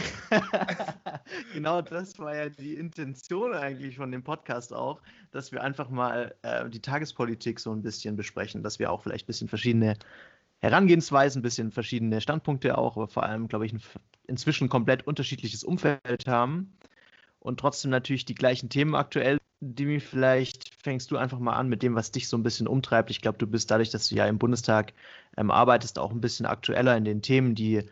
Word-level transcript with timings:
genau 1.52 1.83
das 1.83 2.19
war 2.19 2.35
ja 2.35 2.49
die 2.49 2.75
Intention 2.75 3.55
eigentlich 3.55 3.97
von 3.97 4.11
dem 4.11 4.23
Podcast 4.23 4.73
auch, 4.73 5.01
dass 5.30 5.52
wir 5.52 5.63
einfach 5.63 5.91
mal 5.91 6.35
äh, 6.43 6.69
die 6.69 6.80
Tagespolitik 6.80 7.60
so 7.60 7.73
ein 7.73 7.82
bisschen 7.82 8.16
besprechen, 8.16 8.63
dass 8.63 8.79
wir 8.79 8.91
auch 8.91 9.02
vielleicht 9.02 9.24
ein 9.24 9.29
bisschen 9.29 9.49
verschiedene 9.49 9.97
Herangehensweisen, 10.60 11.41
ein 11.41 11.43
bisschen 11.43 11.71
verschiedene 11.71 12.21
Standpunkte 12.21 12.79
auch, 12.79 12.97
aber 12.97 13.09
vor 13.09 13.24
allem, 13.24 13.47
glaube 13.49 13.66
ich, 13.66 13.73
ein 13.73 13.82
inzwischen 14.27 14.69
komplett 14.69 15.07
unterschiedliches 15.07 15.63
Umfeld 15.63 16.27
haben 16.27 16.73
und 17.38 17.60
trotzdem 17.60 17.91
natürlich 17.91 18.24
die 18.24 18.35
gleichen 18.35 18.69
Themen 18.69 18.95
aktuell 18.95 19.38
Dimi, 19.60 20.01
vielleicht 20.01 20.74
fängst 20.82 21.10
du 21.10 21.16
einfach 21.16 21.38
mal 21.38 21.54
an 21.54 21.68
mit 21.68 21.82
dem, 21.82 21.95
was 21.95 22.12
dich 22.12 22.29
so 22.29 22.37
ein 22.37 22.43
bisschen 22.43 22.68
umtreibt. 22.68 23.10
Ich 23.10 23.23
glaube, 23.23 23.38
du 23.38 23.46
bist 23.46 23.71
dadurch, 23.71 23.90
dass 23.90 24.09
du 24.09 24.15
ja 24.15 24.26
im 24.26 24.38
Bundestag 24.38 24.93
ähm, 25.37 25.51
arbeitest, 25.51 25.98
auch 25.98 26.10
ein 26.10 26.21
bisschen 26.21 26.46
aktueller 26.46 26.96
in 26.96 27.04
den 27.04 27.23
Themen, 27.23 27.54
die 27.54 27.82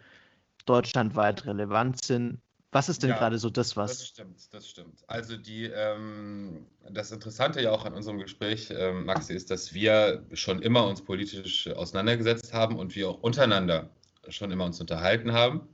deutschlandweit 0.66 1.46
relevant 1.46 2.04
sind. 2.04 2.40
Was 2.70 2.88
ist 2.88 3.02
denn 3.02 3.10
ja, 3.10 3.18
gerade 3.18 3.38
so 3.38 3.50
das, 3.50 3.76
was. 3.76 3.98
Das 3.98 4.08
stimmt, 4.08 4.52
das 4.52 4.68
stimmt. 4.68 5.04
Also 5.06 5.36
die, 5.36 5.66
ähm, 5.66 6.66
das 6.90 7.12
Interessante 7.12 7.62
ja 7.62 7.70
auch 7.70 7.84
an 7.84 7.94
unserem 7.94 8.18
Gespräch, 8.18 8.68
ähm, 8.76 9.04
Maxi, 9.04 9.32
ist, 9.32 9.50
dass 9.50 9.72
wir 9.72 10.24
schon 10.32 10.60
immer 10.60 10.86
uns 10.86 11.00
politisch 11.00 11.68
auseinandergesetzt 11.68 12.52
haben 12.52 12.76
und 12.76 12.96
wir 12.96 13.08
auch 13.08 13.22
untereinander 13.22 13.90
schon 14.28 14.50
immer 14.50 14.64
uns 14.64 14.80
unterhalten 14.80 15.32
haben. 15.32 15.68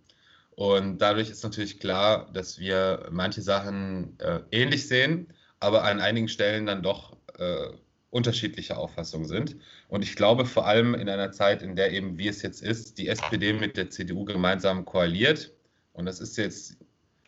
Und 0.50 0.98
dadurch 0.98 1.30
ist 1.30 1.42
natürlich 1.42 1.80
klar, 1.80 2.30
dass 2.32 2.58
wir 2.58 3.08
manche 3.10 3.40
Sachen 3.40 4.18
äh, 4.20 4.40
ähnlich 4.50 4.86
sehen 4.86 5.32
aber 5.60 5.84
an 5.84 6.00
einigen 6.00 6.28
Stellen 6.28 6.66
dann 6.66 6.82
doch 6.82 7.16
äh, 7.38 7.68
unterschiedliche 8.10 8.76
Auffassungen 8.76 9.28
sind. 9.28 9.56
Und 9.88 10.02
ich 10.02 10.16
glaube 10.16 10.44
vor 10.44 10.66
allem 10.66 10.94
in 10.94 11.08
einer 11.08 11.30
Zeit, 11.30 11.62
in 11.62 11.76
der 11.76 11.92
eben, 11.92 12.18
wie 12.18 12.28
es 12.28 12.42
jetzt 12.42 12.62
ist, 12.62 12.98
die 12.98 13.08
SPD 13.08 13.52
mit 13.52 13.76
der 13.76 13.90
CDU 13.90 14.24
gemeinsam 14.24 14.84
koaliert, 14.84 15.52
und 15.92 16.06
das 16.06 16.20
ist 16.20 16.36
jetzt 16.36 16.76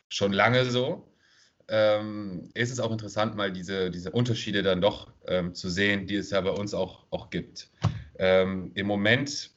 schon 0.09 0.33
lange 0.33 0.65
so, 0.65 1.09
ähm, 1.69 2.51
ist 2.55 2.73
es 2.73 2.81
auch 2.81 2.91
interessant, 2.91 3.37
mal 3.37 3.53
diese, 3.53 3.91
diese 3.91 4.11
Unterschiede 4.11 4.63
dann 4.63 4.81
doch 4.81 5.13
ähm, 5.27 5.55
zu 5.55 5.71
sehen, 5.71 6.07
die 6.07 6.17
es 6.17 6.31
ja 6.31 6.41
bei 6.41 6.51
uns 6.51 6.75
auch, 6.75 7.07
auch 7.11 7.31
gibt. 7.31 7.71
Ähm, 8.19 8.73
Im 8.75 8.87
Moment 8.87 9.51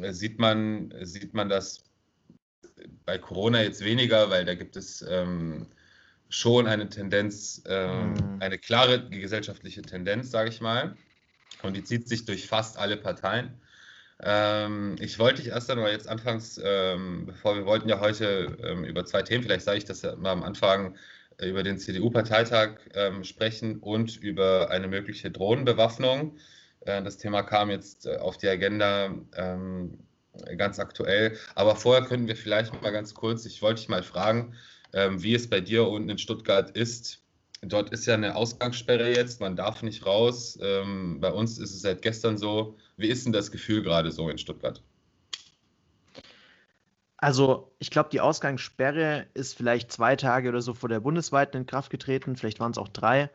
äh, 0.00 0.12
sieht, 0.12 0.38
man, 0.38 0.92
sieht 1.02 1.34
man 1.34 1.48
das 1.48 1.84
bei 3.04 3.18
Corona 3.18 3.62
jetzt 3.62 3.84
weniger, 3.84 4.30
weil 4.30 4.44
da 4.44 4.54
gibt 4.54 4.76
es 4.76 5.02
ähm, 5.08 5.68
schon 6.28 6.66
eine 6.66 6.88
Tendenz, 6.88 7.62
äh, 7.66 7.88
mhm. 7.88 8.36
eine 8.40 8.58
klare 8.58 9.08
gesellschaftliche 9.08 9.82
Tendenz, 9.82 10.30
sage 10.30 10.50
ich 10.50 10.60
mal. 10.60 10.96
Und 11.62 11.76
die 11.76 11.82
zieht 11.82 12.08
sich 12.08 12.24
durch 12.24 12.46
fast 12.46 12.78
alle 12.78 12.96
Parteien. 12.96 13.60
Ähm, 14.20 14.96
ich 15.00 15.18
wollte 15.18 15.42
dich 15.42 15.52
erst 15.52 15.70
einmal 15.70 15.92
jetzt 15.92 16.08
anfangs, 16.08 16.60
ähm, 16.62 17.26
bevor 17.26 17.56
wir 17.56 17.66
wollten 17.66 17.88
ja 17.88 18.00
heute 18.00 18.56
ähm, 18.62 18.84
über 18.84 19.04
zwei 19.04 19.22
Themen, 19.22 19.44
vielleicht 19.44 19.64
sage 19.64 19.78
ich 19.78 19.84
das 19.84 20.02
ja 20.02 20.16
mal 20.16 20.32
am 20.32 20.42
Anfang, 20.42 20.96
äh, 21.38 21.48
über 21.48 21.62
den 21.62 21.78
CDU-Parteitag 21.78 22.78
ähm, 22.94 23.24
sprechen 23.24 23.78
und 23.78 24.16
über 24.16 24.70
eine 24.70 24.88
mögliche 24.88 25.30
Drohnenbewaffnung. 25.30 26.36
Äh, 26.80 27.02
das 27.02 27.16
Thema 27.16 27.42
kam 27.42 27.70
jetzt 27.70 28.06
äh, 28.06 28.16
auf 28.16 28.36
die 28.38 28.48
Agenda 28.48 29.14
ähm, 29.36 29.98
ganz 30.56 30.78
aktuell. 30.78 31.36
Aber 31.54 31.76
vorher 31.76 32.04
können 32.04 32.26
wir 32.26 32.36
vielleicht 32.36 32.80
mal 32.82 32.90
ganz 32.90 33.14
kurz, 33.14 33.44
ich 33.46 33.62
wollte 33.62 33.80
dich 33.80 33.88
mal 33.88 34.02
fragen, 34.02 34.54
ähm, 34.92 35.22
wie 35.22 35.34
es 35.34 35.48
bei 35.48 35.60
dir 35.60 35.86
unten 35.88 36.10
in 36.10 36.18
Stuttgart 36.18 36.70
ist. 36.70 37.22
Dort 37.62 37.90
ist 37.90 38.06
ja 38.06 38.14
eine 38.14 38.36
Ausgangssperre 38.36 39.10
jetzt, 39.10 39.40
man 39.40 39.56
darf 39.56 39.82
nicht 39.82 40.06
raus. 40.06 40.58
Ähm, 40.62 41.20
bei 41.20 41.32
uns 41.32 41.58
ist 41.58 41.74
es 41.74 41.82
seit 41.82 42.02
gestern 42.02 42.38
so. 42.38 42.76
Wie 42.96 43.08
ist 43.08 43.24
denn 43.24 43.32
das 43.32 43.50
Gefühl 43.50 43.82
gerade 43.82 44.12
so 44.12 44.28
in 44.28 44.38
Stuttgart? 44.38 44.82
Also, 47.16 47.72
ich 47.80 47.90
glaube, 47.90 48.10
die 48.10 48.20
Ausgangssperre 48.20 49.26
ist 49.34 49.56
vielleicht 49.56 49.90
zwei 49.90 50.14
Tage 50.14 50.48
oder 50.50 50.62
so 50.62 50.72
vor 50.72 50.88
der 50.88 51.00
bundesweiten 51.00 51.60
in 51.60 51.66
Kraft 51.66 51.90
getreten. 51.90 52.36
Vielleicht 52.36 52.60
waren 52.60 52.70
es 52.70 52.78
auch 52.78 52.88
drei. 52.88 53.28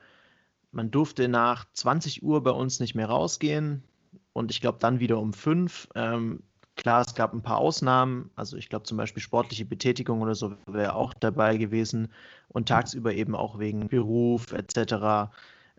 Man 0.72 0.90
durfte 0.90 1.28
nach 1.28 1.66
20 1.74 2.24
Uhr 2.24 2.42
bei 2.44 2.52
uns 2.52 2.80
nicht 2.80 2.96
mehr 2.96 3.08
rausgehen 3.08 3.84
und 4.32 4.52
ich 4.52 4.62
glaube 4.62 4.80
dann 4.80 5.02
wieder 5.02 5.20
um 5.20 5.34
fünf. 5.34 5.90
Ähm, 5.96 6.44
Klar, 6.76 7.02
es 7.02 7.14
gab 7.14 7.34
ein 7.34 7.44
paar 7.44 7.60
Ausnahmen, 7.60 8.32
also 8.36 8.58
ich 8.58 8.68
glaube 8.68 8.86
zum 8.86 8.98
Beispiel 8.98 9.22
sportliche 9.22 9.64
Betätigung 9.64 10.22
oder 10.22 10.34
so 10.34 10.56
wäre 10.66 10.96
auch 10.96 11.14
dabei 11.14 11.58
gewesen 11.58 12.12
und 12.48 12.68
tagsüber 12.68 13.14
eben 13.14 13.36
auch 13.36 13.60
wegen 13.60 13.88
Beruf 13.88 14.54
etc. 14.54 15.32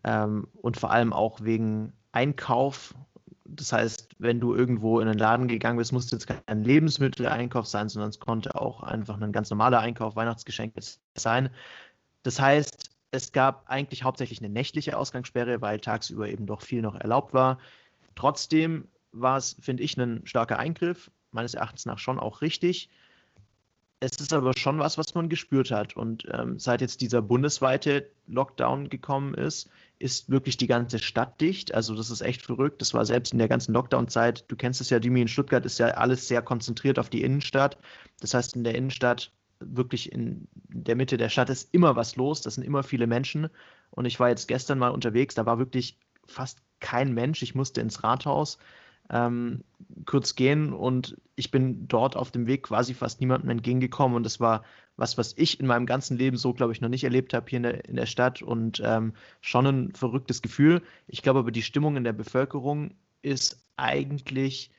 Ähm, 0.04 0.46
und 0.62 0.76
vor 0.76 0.92
allem 0.92 1.12
auch 1.12 1.40
wegen 1.42 1.92
Einkauf. 2.12 2.94
Das 3.44 3.72
heißt, 3.72 4.14
wenn 4.18 4.38
du 4.40 4.54
irgendwo 4.54 5.00
in 5.00 5.08
einen 5.08 5.18
Laden 5.18 5.48
gegangen 5.48 5.78
bist, 5.78 5.92
musste 5.92 6.14
jetzt 6.14 6.28
kein 6.28 6.62
Lebensmitteleinkauf 6.62 7.66
sein, 7.66 7.88
sondern 7.88 8.10
es 8.10 8.20
konnte 8.20 8.54
auch 8.54 8.82
einfach 8.82 9.20
ein 9.20 9.32
ganz 9.32 9.50
normaler 9.50 9.80
Einkauf, 9.80 10.14
Weihnachtsgeschenk 10.14 10.74
sein. 11.16 11.50
Das 12.22 12.40
heißt, 12.40 12.90
es 13.10 13.32
gab 13.32 13.68
eigentlich 13.68 14.04
hauptsächlich 14.04 14.40
eine 14.40 14.48
nächtliche 14.48 14.96
Ausgangssperre, 14.96 15.60
weil 15.60 15.80
tagsüber 15.80 16.28
eben 16.28 16.46
doch 16.46 16.62
viel 16.62 16.82
noch 16.82 16.94
erlaubt 16.94 17.34
war. 17.34 17.58
Trotzdem 18.14 18.88
war 19.14 19.36
es, 19.36 19.56
finde 19.60 19.82
ich, 19.82 19.96
ein 19.96 20.26
starker 20.26 20.58
Eingriff, 20.58 21.10
meines 21.30 21.54
Erachtens 21.54 21.86
nach 21.86 21.98
schon 21.98 22.18
auch 22.18 22.42
richtig. 22.42 22.90
Es 24.00 24.20
ist 24.20 24.34
aber 24.34 24.52
schon 24.56 24.78
was, 24.78 24.98
was 24.98 25.14
man 25.14 25.28
gespürt 25.28 25.70
hat. 25.70 25.96
Und 25.96 26.26
ähm, 26.30 26.58
seit 26.58 26.82
jetzt 26.82 27.00
dieser 27.00 27.22
bundesweite 27.22 28.10
Lockdown 28.26 28.90
gekommen 28.90 29.34
ist, 29.34 29.70
ist 29.98 30.28
wirklich 30.28 30.56
die 30.56 30.66
ganze 30.66 30.98
Stadt 30.98 31.40
dicht. 31.40 31.72
Also 31.72 31.94
das 31.94 32.10
ist 32.10 32.20
echt 32.20 32.42
verrückt. 32.42 32.82
Das 32.82 32.92
war 32.92 33.06
selbst 33.06 33.32
in 33.32 33.38
der 33.38 33.48
ganzen 33.48 33.72
Lockdown-Zeit, 33.72 34.44
du 34.48 34.56
kennst 34.56 34.80
es 34.80 34.90
ja, 34.90 34.98
Dimi, 34.98 35.22
in 35.22 35.28
Stuttgart 35.28 35.64
ist 35.64 35.78
ja 35.78 35.86
alles 35.86 36.28
sehr 36.28 36.42
konzentriert 36.42 36.98
auf 36.98 37.08
die 37.08 37.22
Innenstadt. 37.22 37.78
Das 38.20 38.34
heißt, 38.34 38.56
in 38.56 38.64
der 38.64 38.74
Innenstadt, 38.74 39.32
wirklich 39.60 40.12
in 40.12 40.48
der 40.68 40.96
Mitte 40.96 41.16
der 41.16 41.30
Stadt, 41.30 41.48
ist 41.48 41.72
immer 41.72 41.96
was 41.96 42.16
los. 42.16 42.42
Das 42.42 42.56
sind 42.56 42.64
immer 42.64 42.82
viele 42.82 43.06
Menschen. 43.06 43.48
Und 43.90 44.04
ich 44.04 44.20
war 44.20 44.28
jetzt 44.28 44.48
gestern 44.48 44.78
mal 44.78 44.90
unterwegs, 44.90 45.34
da 45.34 45.46
war 45.46 45.58
wirklich 45.58 45.98
fast 46.26 46.58
kein 46.80 47.14
Mensch. 47.14 47.42
Ich 47.42 47.54
musste 47.54 47.80
ins 47.80 48.02
Rathaus 48.02 48.58
ähm, 49.10 49.62
kurz 50.06 50.34
gehen 50.34 50.72
und 50.72 51.16
ich 51.36 51.50
bin 51.50 51.88
dort 51.88 52.16
auf 52.16 52.30
dem 52.30 52.46
Weg 52.46 52.64
quasi 52.64 52.94
fast 52.94 53.20
niemandem 53.20 53.50
entgegengekommen 53.50 54.16
und 54.16 54.24
das 54.24 54.40
war 54.40 54.64
was, 54.96 55.18
was 55.18 55.34
ich 55.36 55.58
in 55.58 55.66
meinem 55.66 55.86
ganzen 55.86 56.16
Leben 56.16 56.36
so, 56.36 56.52
glaube 56.52 56.72
ich, 56.72 56.80
noch 56.80 56.88
nicht 56.88 57.04
erlebt 57.04 57.34
habe 57.34 57.48
hier 57.48 57.56
in 57.56 57.62
der, 57.64 57.84
in 57.86 57.96
der 57.96 58.06
Stadt 58.06 58.42
und 58.42 58.80
ähm, 58.84 59.12
schon 59.40 59.66
ein 59.66 59.92
verrücktes 59.92 60.40
Gefühl. 60.40 60.82
Ich 61.08 61.22
glaube 61.22 61.40
aber, 61.40 61.50
die 61.50 61.62
Stimmung 61.62 61.96
in 61.96 62.04
der 62.04 62.12
Bevölkerung 62.12 62.94
ist 63.22 63.64
eigentlich 63.76 64.70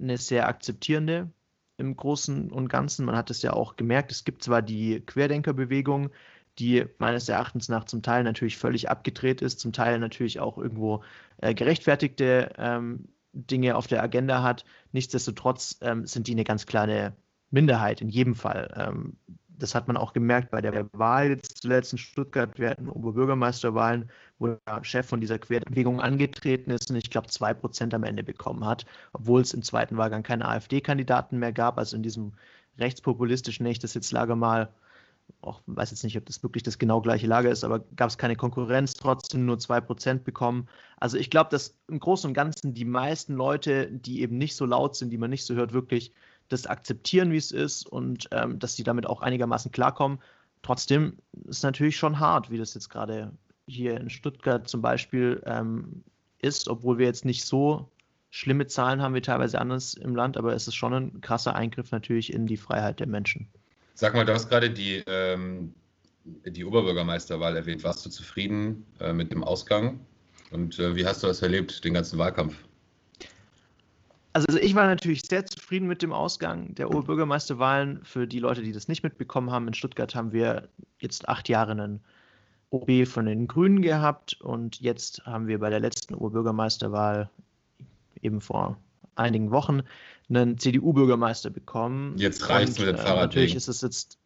eine 0.00 0.18
sehr 0.18 0.48
akzeptierende 0.48 1.30
im 1.76 1.96
Großen 1.96 2.50
und 2.50 2.68
Ganzen. 2.68 3.06
Man 3.06 3.16
hat 3.16 3.30
es 3.30 3.42
ja 3.42 3.52
auch 3.52 3.76
gemerkt, 3.76 4.10
es 4.10 4.24
gibt 4.24 4.42
zwar 4.42 4.62
die 4.62 5.00
Querdenkerbewegung, 5.00 6.10
die 6.58 6.84
meines 6.98 7.28
Erachtens 7.28 7.68
nach 7.68 7.84
zum 7.84 8.02
Teil 8.02 8.24
natürlich 8.24 8.58
völlig 8.58 8.90
abgedreht 8.90 9.42
ist, 9.42 9.60
zum 9.60 9.72
Teil 9.72 9.98
natürlich 9.98 10.40
auch 10.40 10.58
irgendwo 10.58 11.02
äh, 11.38 11.54
gerechtfertigte 11.54 12.52
ähm, 12.58 13.08
Dinge 13.32 13.76
auf 13.76 13.86
der 13.86 14.02
Agenda 14.02 14.42
hat. 14.42 14.64
Nichtsdestotrotz 14.92 15.78
ähm, 15.80 16.06
sind 16.06 16.26
die 16.26 16.32
eine 16.32 16.44
ganz 16.44 16.66
kleine 16.66 17.14
Minderheit 17.50 18.00
in 18.00 18.08
jedem 18.08 18.34
Fall. 18.34 18.72
Ähm, 18.76 19.16
das 19.62 19.74
hat 19.74 19.86
man 19.86 19.96
auch 19.96 20.12
gemerkt 20.12 20.50
bei 20.50 20.60
der 20.60 20.88
Wahl 20.92 21.28
jetzt 21.28 21.62
zuletzt 21.62 21.92
in 21.92 21.98
Stuttgart. 21.98 22.58
Wir 22.58 22.70
hatten 22.70 22.88
Oberbürgermeisterwahlen, 22.88 24.10
wo 24.38 24.48
der 24.48 24.84
Chef 24.84 25.06
von 25.06 25.20
dieser 25.20 25.38
Querbewegung 25.38 26.00
angetreten 26.00 26.70
ist 26.70 26.90
und 26.90 26.96
ich 26.96 27.10
glaube 27.10 27.28
zwei 27.28 27.54
Prozent 27.54 27.94
am 27.94 28.02
Ende 28.02 28.24
bekommen 28.24 28.66
hat, 28.66 28.86
obwohl 29.12 29.40
es 29.40 29.54
im 29.54 29.62
zweiten 29.62 29.96
Wahlgang 29.96 30.24
keine 30.24 30.48
AfD-Kandidaten 30.48 31.38
mehr 31.38 31.52
gab. 31.52 31.78
Also 31.78 31.96
in 31.96 32.02
diesem 32.02 32.32
rechtspopulistischen, 32.78 33.64
ich 33.66 33.78
das 33.78 33.94
jetzt 33.94 34.10
Lager 34.10 34.34
mal 34.34 34.72
auch 35.40 35.62
weiß 35.66 35.90
jetzt 35.90 36.04
nicht, 36.04 36.16
ob 36.16 36.26
das 36.26 36.42
wirklich 36.42 36.62
das 36.62 36.78
genau 36.78 37.00
gleiche 37.00 37.26
Lager 37.26 37.50
ist, 37.50 37.64
aber 37.64 37.80
gab 37.96 38.08
es 38.08 38.18
keine 38.18 38.36
Konkurrenz, 38.36 38.94
trotzdem 38.94 39.44
nur 39.44 39.56
2% 39.56 40.20
bekommen. 40.20 40.68
Also 40.98 41.16
ich 41.16 41.30
glaube, 41.30 41.50
dass 41.50 41.76
im 41.88 41.98
Großen 41.98 42.28
und 42.28 42.34
Ganzen 42.34 42.74
die 42.74 42.84
meisten 42.84 43.34
Leute, 43.34 43.90
die 43.90 44.20
eben 44.20 44.38
nicht 44.38 44.56
so 44.56 44.66
laut 44.66 44.96
sind, 44.96 45.10
die 45.10 45.18
man 45.18 45.30
nicht 45.30 45.44
so 45.44 45.54
hört, 45.54 45.72
wirklich 45.72 46.12
das 46.48 46.66
akzeptieren, 46.66 47.32
wie 47.32 47.38
es 47.38 47.50
ist 47.50 47.86
und 47.86 48.28
ähm, 48.30 48.58
dass 48.58 48.76
sie 48.76 48.84
damit 48.84 49.06
auch 49.06 49.22
einigermaßen 49.22 49.72
klarkommen. 49.72 50.18
Trotzdem 50.62 51.18
ist 51.44 51.58
es 51.58 51.62
natürlich 51.62 51.96
schon 51.96 52.20
hart, 52.20 52.50
wie 52.50 52.58
das 52.58 52.74
jetzt 52.74 52.88
gerade 52.88 53.32
hier 53.66 53.98
in 53.98 54.10
Stuttgart 54.10 54.68
zum 54.68 54.82
Beispiel 54.82 55.42
ähm, 55.46 56.04
ist, 56.38 56.68
obwohl 56.68 56.98
wir 56.98 57.06
jetzt 57.06 57.24
nicht 57.24 57.44
so 57.44 57.90
schlimme 58.30 58.66
Zahlen 58.66 59.02
haben 59.02 59.14
wie 59.14 59.20
teilweise 59.20 59.60
anders 59.60 59.94
im 59.94 60.16
Land, 60.16 60.36
aber 60.36 60.54
es 60.54 60.66
ist 60.66 60.74
schon 60.74 60.94
ein 60.94 61.20
krasser 61.20 61.54
Eingriff 61.54 61.90
natürlich 61.90 62.32
in 62.32 62.46
die 62.46 62.56
Freiheit 62.56 63.00
der 63.00 63.06
Menschen. 63.06 63.48
Sag 63.94 64.14
mal, 64.14 64.24
du 64.24 64.32
hast 64.32 64.48
gerade 64.48 64.70
die, 64.70 65.02
ähm, 65.06 65.74
die 66.24 66.64
Oberbürgermeisterwahl 66.64 67.56
erwähnt. 67.56 67.84
Warst 67.84 68.04
du 68.06 68.10
zufrieden 68.10 68.86
äh, 69.00 69.12
mit 69.12 69.32
dem 69.32 69.44
Ausgang? 69.44 70.00
Und 70.50 70.78
äh, 70.78 70.94
wie 70.96 71.06
hast 71.06 71.22
du 71.22 71.26
das 71.26 71.42
erlebt, 71.42 71.84
den 71.84 71.94
ganzen 71.94 72.18
Wahlkampf? 72.18 72.56
Also 74.34 74.58
ich 74.58 74.74
war 74.74 74.86
natürlich 74.86 75.22
sehr 75.28 75.44
zufrieden 75.44 75.86
mit 75.86 76.00
dem 76.00 76.12
Ausgang 76.12 76.74
der 76.74 76.88
Oberbürgermeisterwahlen. 76.88 78.00
Für 78.02 78.26
die 78.26 78.38
Leute, 78.38 78.62
die 78.62 78.72
das 78.72 78.88
nicht 78.88 79.02
mitbekommen 79.02 79.50
haben, 79.50 79.68
in 79.68 79.74
Stuttgart 79.74 80.14
haben 80.14 80.32
wir 80.32 80.68
jetzt 81.00 81.28
acht 81.28 81.48
Jahre 81.50 81.72
einen 81.72 82.00
OB 82.70 83.06
von 83.06 83.26
den 83.26 83.46
Grünen 83.46 83.82
gehabt 83.82 84.40
und 84.40 84.80
jetzt 84.80 85.26
haben 85.26 85.48
wir 85.48 85.58
bei 85.58 85.68
der 85.68 85.80
letzten 85.80 86.14
Oberbürgermeisterwahl 86.14 87.28
eben 88.22 88.40
vor 88.40 88.78
einigen 89.22 89.50
Wochen 89.50 89.82
einen 90.28 90.58
CDU-Bürgermeister 90.58 91.50
bekommen. 91.50 92.16
Jetzt 92.18 92.48
reicht 92.48 92.78
mit 92.78 92.88
dem 92.88 92.96
Fahrrad. 92.96 93.16
Äh, 93.16 93.26
natürlich 93.26 93.54
ist 93.54 93.68
es 93.68 93.80
jetzt 93.80 94.18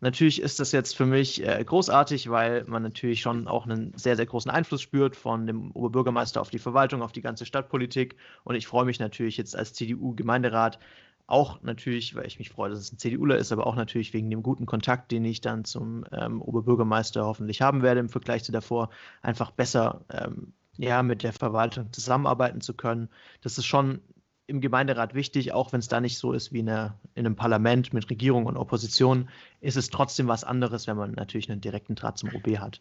Natürlich 0.00 0.42
ist 0.42 0.60
das 0.60 0.72
jetzt 0.72 0.94
für 0.94 1.06
mich 1.06 1.42
äh, 1.42 1.64
großartig, 1.64 2.28
weil 2.28 2.64
man 2.64 2.82
natürlich 2.82 3.22
schon 3.22 3.48
auch 3.48 3.64
einen 3.64 3.96
sehr, 3.96 4.14
sehr 4.16 4.26
großen 4.26 4.50
Einfluss 4.50 4.82
spürt 4.82 5.16
von 5.16 5.46
dem 5.46 5.70
Oberbürgermeister 5.72 6.42
auf 6.42 6.50
die 6.50 6.58
Verwaltung, 6.58 7.00
auf 7.00 7.12
die 7.12 7.22
ganze 7.22 7.46
Stadtpolitik. 7.46 8.16
Und 8.44 8.56
ich 8.56 8.66
freue 8.66 8.84
mich 8.84 9.00
natürlich 9.00 9.38
jetzt 9.38 9.56
als 9.56 9.72
CDU-Gemeinderat 9.72 10.78
auch 11.26 11.62
natürlich, 11.62 12.14
weil 12.14 12.26
ich 12.26 12.38
mich 12.38 12.50
freue, 12.50 12.70
dass 12.70 12.78
es 12.78 12.92
ein 12.92 12.98
CDUler 12.98 13.38
ist, 13.38 13.52
aber 13.52 13.66
auch 13.66 13.74
natürlich 13.74 14.12
wegen 14.12 14.30
dem 14.30 14.42
guten 14.42 14.66
Kontakt, 14.66 15.10
den 15.10 15.24
ich 15.24 15.40
dann 15.40 15.64
zum 15.64 16.04
ähm, 16.12 16.42
Oberbürgermeister 16.42 17.24
hoffentlich 17.24 17.62
haben 17.62 17.82
werde 17.82 18.00
im 18.00 18.10
Vergleich 18.10 18.44
zu 18.44 18.52
davor, 18.52 18.90
einfach 19.22 19.50
besser 19.50 20.04
ähm, 20.10 20.52
ja, 20.76 21.02
mit 21.02 21.22
der 21.22 21.32
Verwaltung 21.32 21.92
zusammenarbeiten 21.92 22.60
zu 22.60 22.74
können. 22.74 23.08
Das 23.40 23.56
ist 23.56 23.64
schon 23.64 24.00
im 24.46 24.60
Gemeinderat 24.60 25.14
wichtig, 25.14 25.52
auch 25.52 25.72
wenn 25.72 25.80
es 25.80 25.88
da 25.88 26.00
nicht 26.00 26.18
so 26.18 26.32
ist 26.32 26.52
wie 26.52 26.60
in, 26.60 26.68
einer, 26.68 26.98
in, 27.14 27.26
einem 27.26 27.36
Parlament 27.36 27.92
mit 27.92 28.08
Regierung 28.10 28.46
und 28.46 28.56
Opposition, 28.56 29.28
ist 29.60 29.76
es 29.76 29.90
trotzdem 29.90 30.28
was 30.28 30.44
anderes, 30.44 30.86
wenn 30.86 30.96
man 30.96 31.12
natürlich 31.12 31.50
einen 31.50 31.60
direkten 31.60 31.94
Draht 31.94 32.18
zum 32.18 32.34
OB 32.34 32.58
hat. 32.58 32.80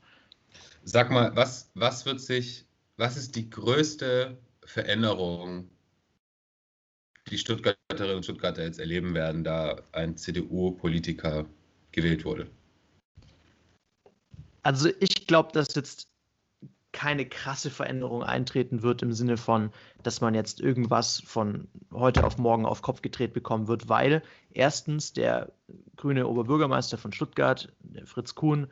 Sag 0.83 1.09
mal, 1.09 1.35
was, 1.35 1.71
was 1.73 2.05
wird 2.05 2.21
sich, 2.21 2.65
was 2.97 3.17
ist 3.17 3.35
die 3.35 3.49
größte 3.49 4.37
Veränderung, 4.63 5.69
die 7.29 7.39
Stuttgarterinnen 7.39 8.17
und 8.17 8.23
Stuttgarter 8.23 8.63
jetzt 8.63 8.79
erleben 8.79 9.15
werden, 9.15 9.43
da 9.43 9.81
ein 9.91 10.15
CDU-Politiker 10.15 11.45
gewählt 11.91 12.25
wurde? 12.25 12.47
Also 14.61 14.89
ich 14.99 15.25
glaube, 15.25 15.51
dass 15.53 15.73
jetzt 15.73 16.07
keine 16.95 17.25
krasse 17.25 17.69
Veränderung 17.69 18.23
eintreten 18.23 18.81
wird 18.81 19.01
im 19.01 19.11
Sinne 19.11 19.35
von, 19.35 19.71
dass 20.01 20.21
man 20.21 20.33
jetzt 20.33 20.61
irgendwas 20.61 21.21
von 21.25 21.67
heute 21.91 22.23
auf 22.23 22.37
morgen 22.37 22.65
auf 22.65 22.81
Kopf 22.81 23.01
gedreht 23.01 23.33
bekommen 23.33 23.67
wird, 23.67 23.89
weil 23.89 24.23
erstens 24.49 25.11
der 25.11 25.51
grüne 25.97 26.25
Oberbürgermeister 26.25 26.97
von 26.97 27.11
Stuttgart, 27.11 27.73
Fritz 28.05 28.33
Kuhn, 28.33 28.67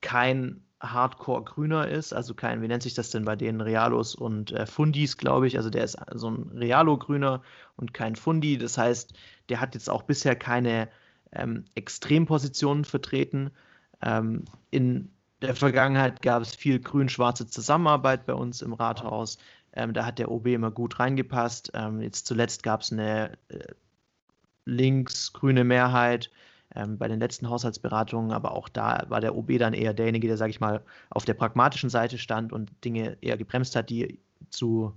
kein 0.00 0.62
Hardcore-Grüner 0.80 1.88
ist, 1.88 2.12
also 2.12 2.34
kein, 2.34 2.62
wie 2.62 2.68
nennt 2.68 2.84
sich 2.84 2.94
das 2.94 3.10
denn 3.10 3.24
bei 3.24 3.34
denen, 3.34 3.60
Realos 3.60 4.14
und 4.14 4.52
äh, 4.52 4.66
Fundis, 4.66 5.16
glaube 5.16 5.48
ich. 5.48 5.56
Also 5.56 5.68
der 5.68 5.82
ist 5.82 5.98
so 6.14 6.30
ein 6.30 6.52
Realo-Grüner 6.54 7.42
und 7.74 7.92
kein 7.92 8.14
Fundi. 8.14 8.56
Das 8.56 8.78
heißt, 8.78 9.14
der 9.48 9.60
hat 9.60 9.74
jetzt 9.74 9.90
auch 9.90 10.04
bisher 10.04 10.36
keine 10.36 10.88
ähm, 11.32 11.64
Extrempositionen 11.74 12.84
vertreten. 12.84 13.50
Ähm, 14.00 14.44
in 14.70 15.10
der 15.44 15.54
Vergangenheit 15.54 16.22
gab 16.22 16.42
es 16.42 16.54
viel 16.54 16.80
grün-schwarze 16.80 17.46
Zusammenarbeit 17.46 18.26
bei 18.26 18.34
uns 18.34 18.62
im 18.62 18.72
Rathaus. 18.72 19.38
Ähm, 19.74 19.92
da 19.92 20.06
hat 20.06 20.18
der 20.18 20.30
OB 20.30 20.46
immer 20.48 20.70
gut 20.70 20.98
reingepasst. 20.98 21.72
Ähm, 21.74 22.00
jetzt 22.00 22.26
zuletzt 22.26 22.62
gab 22.62 22.80
es 22.80 22.92
eine 22.92 23.32
äh, 23.48 23.74
links-grüne 24.64 25.64
Mehrheit 25.64 26.30
ähm, 26.74 26.96
bei 26.96 27.08
den 27.08 27.20
letzten 27.20 27.50
Haushaltsberatungen, 27.50 28.32
aber 28.32 28.52
auch 28.52 28.68
da 28.68 29.04
war 29.08 29.20
der 29.20 29.36
OB 29.36 29.58
dann 29.58 29.74
eher 29.74 29.92
derjenige, 29.92 30.28
der, 30.28 30.36
sage 30.36 30.50
ich 30.50 30.60
mal, 30.60 30.82
auf 31.10 31.24
der 31.24 31.34
pragmatischen 31.34 31.90
Seite 31.90 32.18
stand 32.18 32.52
und 32.52 32.72
Dinge 32.84 33.18
eher 33.20 33.36
gebremst 33.36 33.76
hat, 33.76 33.90
die 33.90 34.18
zu, 34.50 34.94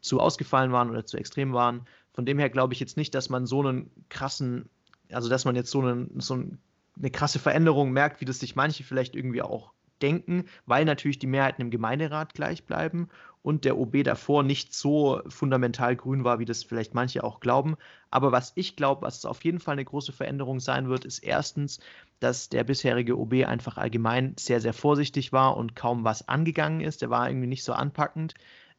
zu 0.00 0.20
ausgefallen 0.20 0.72
waren 0.72 0.90
oder 0.90 1.06
zu 1.06 1.16
extrem 1.16 1.52
waren. 1.52 1.86
Von 2.12 2.26
dem 2.26 2.38
her 2.38 2.50
glaube 2.50 2.74
ich 2.74 2.80
jetzt 2.80 2.96
nicht, 2.96 3.14
dass 3.14 3.28
man 3.28 3.46
so 3.46 3.60
einen 3.60 3.90
krassen, 4.08 4.68
also 5.12 5.28
dass 5.28 5.44
man 5.44 5.54
jetzt 5.54 5.70
so 5.70 5.80
einen, 5.80 6.20
so 6.20 6.34
einen 6.34 6.58
eine 7.00 7.10
krasse 7.10 7.38
Veränderung 7.38 7.92
merkt, 7.92 8.20
wie 8.20 8.26
das 8.26 8.38
sich 8.38 8.56
manche 8.56 8.84
vielleicht 8.84 9.16
irgendwie 9.16 9.42
auch 9.42 9.72
denken, 10.02 10.44
weil 10.66 10.84
natürlich 10.84 11.18
die 11.18 11.26
Mehrheiten 11.26 11.62
im 11.62 11.70
Gemeinderat 11.70 12.34
gleich 12.34 12.64
bleiben 12.64 13.08
und 13.42 13.64
der 13.64 13.78
OB 13.78 14.04
davor 14.04 14.42
nicht 14.42 14.74
so 14.74 15.22
fundamental 15.28 15.96
grün 15.96 16.24
war, 16.24 16.38
wie 16.38 16.44
das 16.44 16.64
vielleicht 16.64 16.94
manche 16.94 17.24
auch 17.24 17.40
glauben. 17.40 17.76
Aber 18.10 18.32
was 18.32 18.52
ich 18.54 18.76
glaube, 18.76 19.02
was 19.02 19.24
auf 19.24 19.44
jeden 19.44 19.60
Fall 19.60 19.72
eine 19.72 19.84
große 19.84 20.12
Veränderung 20.12 20.60
sein 20.60 20.88
wird, 20.88 21.04
ist 21.04 21.20
erstens, 21.20 21.80
dass 22.18 22.48
der 22.48 22.64
bisherige 22.64 23.18
OB 23.18 23.44
einfach 23.46 23.78
allgemein 23.78 24.34
sehr, 24.38 24.60
sehr 24.60 24.74
vorsichtig 24.74 25.32
war 25.32 25.56
und 25.56 25.74
kaum 25.74 26.04
was 26.04 26.28
angegangen 26.28 26.80
ist. 26.80 27.02
Der 27.02 27.10
war 27.10 27.28
irgendwie 27.28 27.46
nicht 27.46 27.64
so 27.64 27.72
anpackend. 27.72 28.34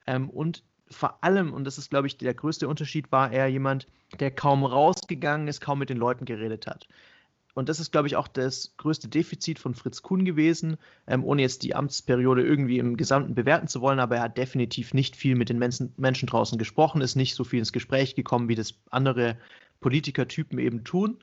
Ähm, 0.05 0.29
und 0.29 0.63
vor 0.89 1.23
allem, 1.23 1.53
und 1.53 1.63
das 1.63 1.77
ist, 1.77 1.89
glaube 1.89 2.07
ich, 2.07 2.17
der 2.17 2.33
größte 2.33 2.67
Unterschied, 2.67 3.11
war 3.11 3.31
er 3.31 3.47
jemand, 3.47 3.87
der 4.19 4.29
kaum 4.29 4.63
rausgegangen 4.63 5.47
ist, 5.47 5.61
kaum 5.61 5.79
mit 5.79 5.89
den 5.89 5.97
Leuten 5.97 6.25
geredet 6.25 6.67
hat 6.67 6.87
und 7.53 7.69
das 7.69 7.79
ist, 7.79 7.91
glaube 7.91 8.07
ich, 8.07 8.15
auch 8.15 8.27
das 8.27 8.75
größte 8.77 9.07
Defizit 9.07 9.59
von 9.59 9.75
Fritz 9.75 10.01
Kuhn 10.01 10.25
gewesen, 10.25 10.77
ähm, 11.07 11.23
ohne 11.23 11.41
jetzt 11.41 11.63
die 11.63 11.75
Amtsperiode 11.75 12.43
irgendwie 12.43 12.79
im 12.79 12.97
Gesamten 12.97 13.35
bewerten 13.35 13.67
zu 13.67 13.81
wollen, 13.81 13.99
aber 13.99 14.17
er 14.17 14.23
hat 14.23 14.37
definitiv 14.37 14.93
nicht 14.93 15.15
viel 15.15 15.35
mit 15.35 15.49
den 15.49 15.59
Menschen, 15.59 15.93
Menschen 15.97 16.27
draußen 16.27 16.57
gesprochen, 16.57 17.01
ist 17.01 17.15
nicht 17.15 17.35
so 17.35 17.43
viel 17.43 17.59
ins 17.59 17.73
Gespräch 17.73 18.15
gekommen, 18.15 18.47
wie 18.47 18.55
das 18.55 18.75
andere 18.89 19.37
Politikertypen 19.81 20.59
eben 20.59 20.83
tun. 20.83 21.17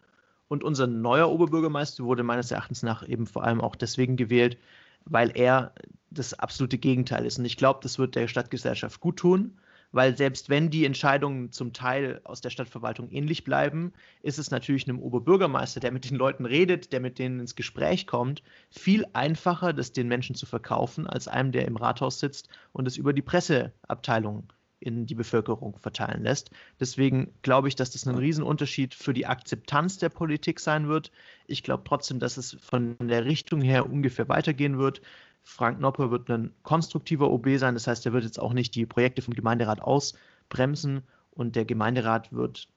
Und 0.48 0.64
unser 0.64 0.86
neuer 0.86 1.28
Oberbürgermeister 1.30 2.04
wurde 2.04 2.22
meines 2.22 2.50
Erachtens 2.50 2.82
nach 2.82 3.06
eben 3.06 3.26
vor 3.26 3.44
allem 3.44 3.60
auch 3.60 3.76
deswegen 3.76 4.16
gewählt, 4.16 4.56
weil 5.04 5.30
er 5.34 5.72
das 6.10 6.34
absolute 6.34 6.78
Gegenteil 6.78 7.26
ist. 7.26 7.38
Und 7.38 7.44
ich 7.44 7.58
glaube, 7.58 7.80
das 7.82 7.98
wird 7.98 8.14
der 8.14 8.28
Stadtgesellschaft 8.28 9.00
gut 9.00 9.18
tun 9.18 9.58
weil 9.92 10.16
selbst 10.16 10.48
wenn 10.48 10.70
die 10.70 10.84
Entscheidungen 10.84 11.52
zum 11.52 11.72
Teil 11.72 12.20
aus 12.24 12.40
der 12.40 12.50
Stadtverwaltung 12.50 13.10
ähnlich 13.10 13.44
bleiben, 13.44 13.92
ist 14.22 14.38
es 14.38 14.50
natürlich 14.50 14.88
einem 14.88 14.98
Oberbürgermeister, 14.98 15.80
der 15.80 15.92
mit 15.92 16.08
den 16.08 16.16
Leuten 16.16 16.44
redet, 16.44 16.92
der 16.92 17.00
mit 17.00 17.18
denen 17.18 17.40
ins 17.40 17.56
Gespräch 17.56 18.06
kommt, 18.06 18.42
viel 18.70 19.06
einfacher, 19.12 19.72
das 19.72 19.92
den 19.92 20.08
Menschen 20.08 20.34
zu 20.34 20.46
verkaufen, 20.46 21.06
als 21.06 21.28
einem, 21.28 21.52
der 21.52 21.66
im 21.66 21.76
Rathaus 21.76 22.20
sitzt 22.20 22.48
und 22.72 22.86
es 22.86 22.96
über 22.96 23.12
die 23.12 23.22
Presseabteilung 23.22 24.52
in 24.80 25.06
die 25.06 25.14
Bevölkerung 25.14 25.76
verteilen 25.78 26.22
lässt. 26.22 26.50
Deswegen 26.78 27.32
glaube 27.42 27.68
ich, 27.68 27.74
dass 27.74 27.90
das 27.90 28.06
ein 28.06 28.14
Riesenunterschied 28.14 28.94
für 28.94 29.12
die 29.12 29.26
Akzeptanz 29.26 29.98
der 29.98 30.08
Politik 30.08 30.60
sein 30.60 30.88
wird. 30.88 31.10
Ich 31.46 31.62
glaube 31.62 31.82
trotzdem, 31.84 32.20
dass 32.20 32.36
es 32.36 32.56
von 32.60 32.96
der 33.00 33.24
Richtung 33.24 33.60
her 33.60 33.90
ungefähr 33.90 34.28
weitergehen 34.28 34.78
wird. 34.78 35.00
Frank 35.48 35.80
Noppe 35.80 36.10
wird 36.10 36.30
ein 36.30 36.52
konstruktiver 36.62 37.30
OB 37.30 37.56
sein, 37.56 37.74
das 37.74 37.86
heißt, 37.86 38.04
er 38.04 38.12
wird 38.12 38.24
jetzt 38.24 38.38
auch 38.38 38.52
nicht 38.52 38.74
die 38.74 38.84
Projekte 38.84 39.22
vom 39.22 39.32
Gemeinderat 39.32 39.80
ausbremsen 39.80 41.02
und 41.30 41.56
der 41.56 41.64
Gemeinderat 41.64 42.32
wird 42.32 42.68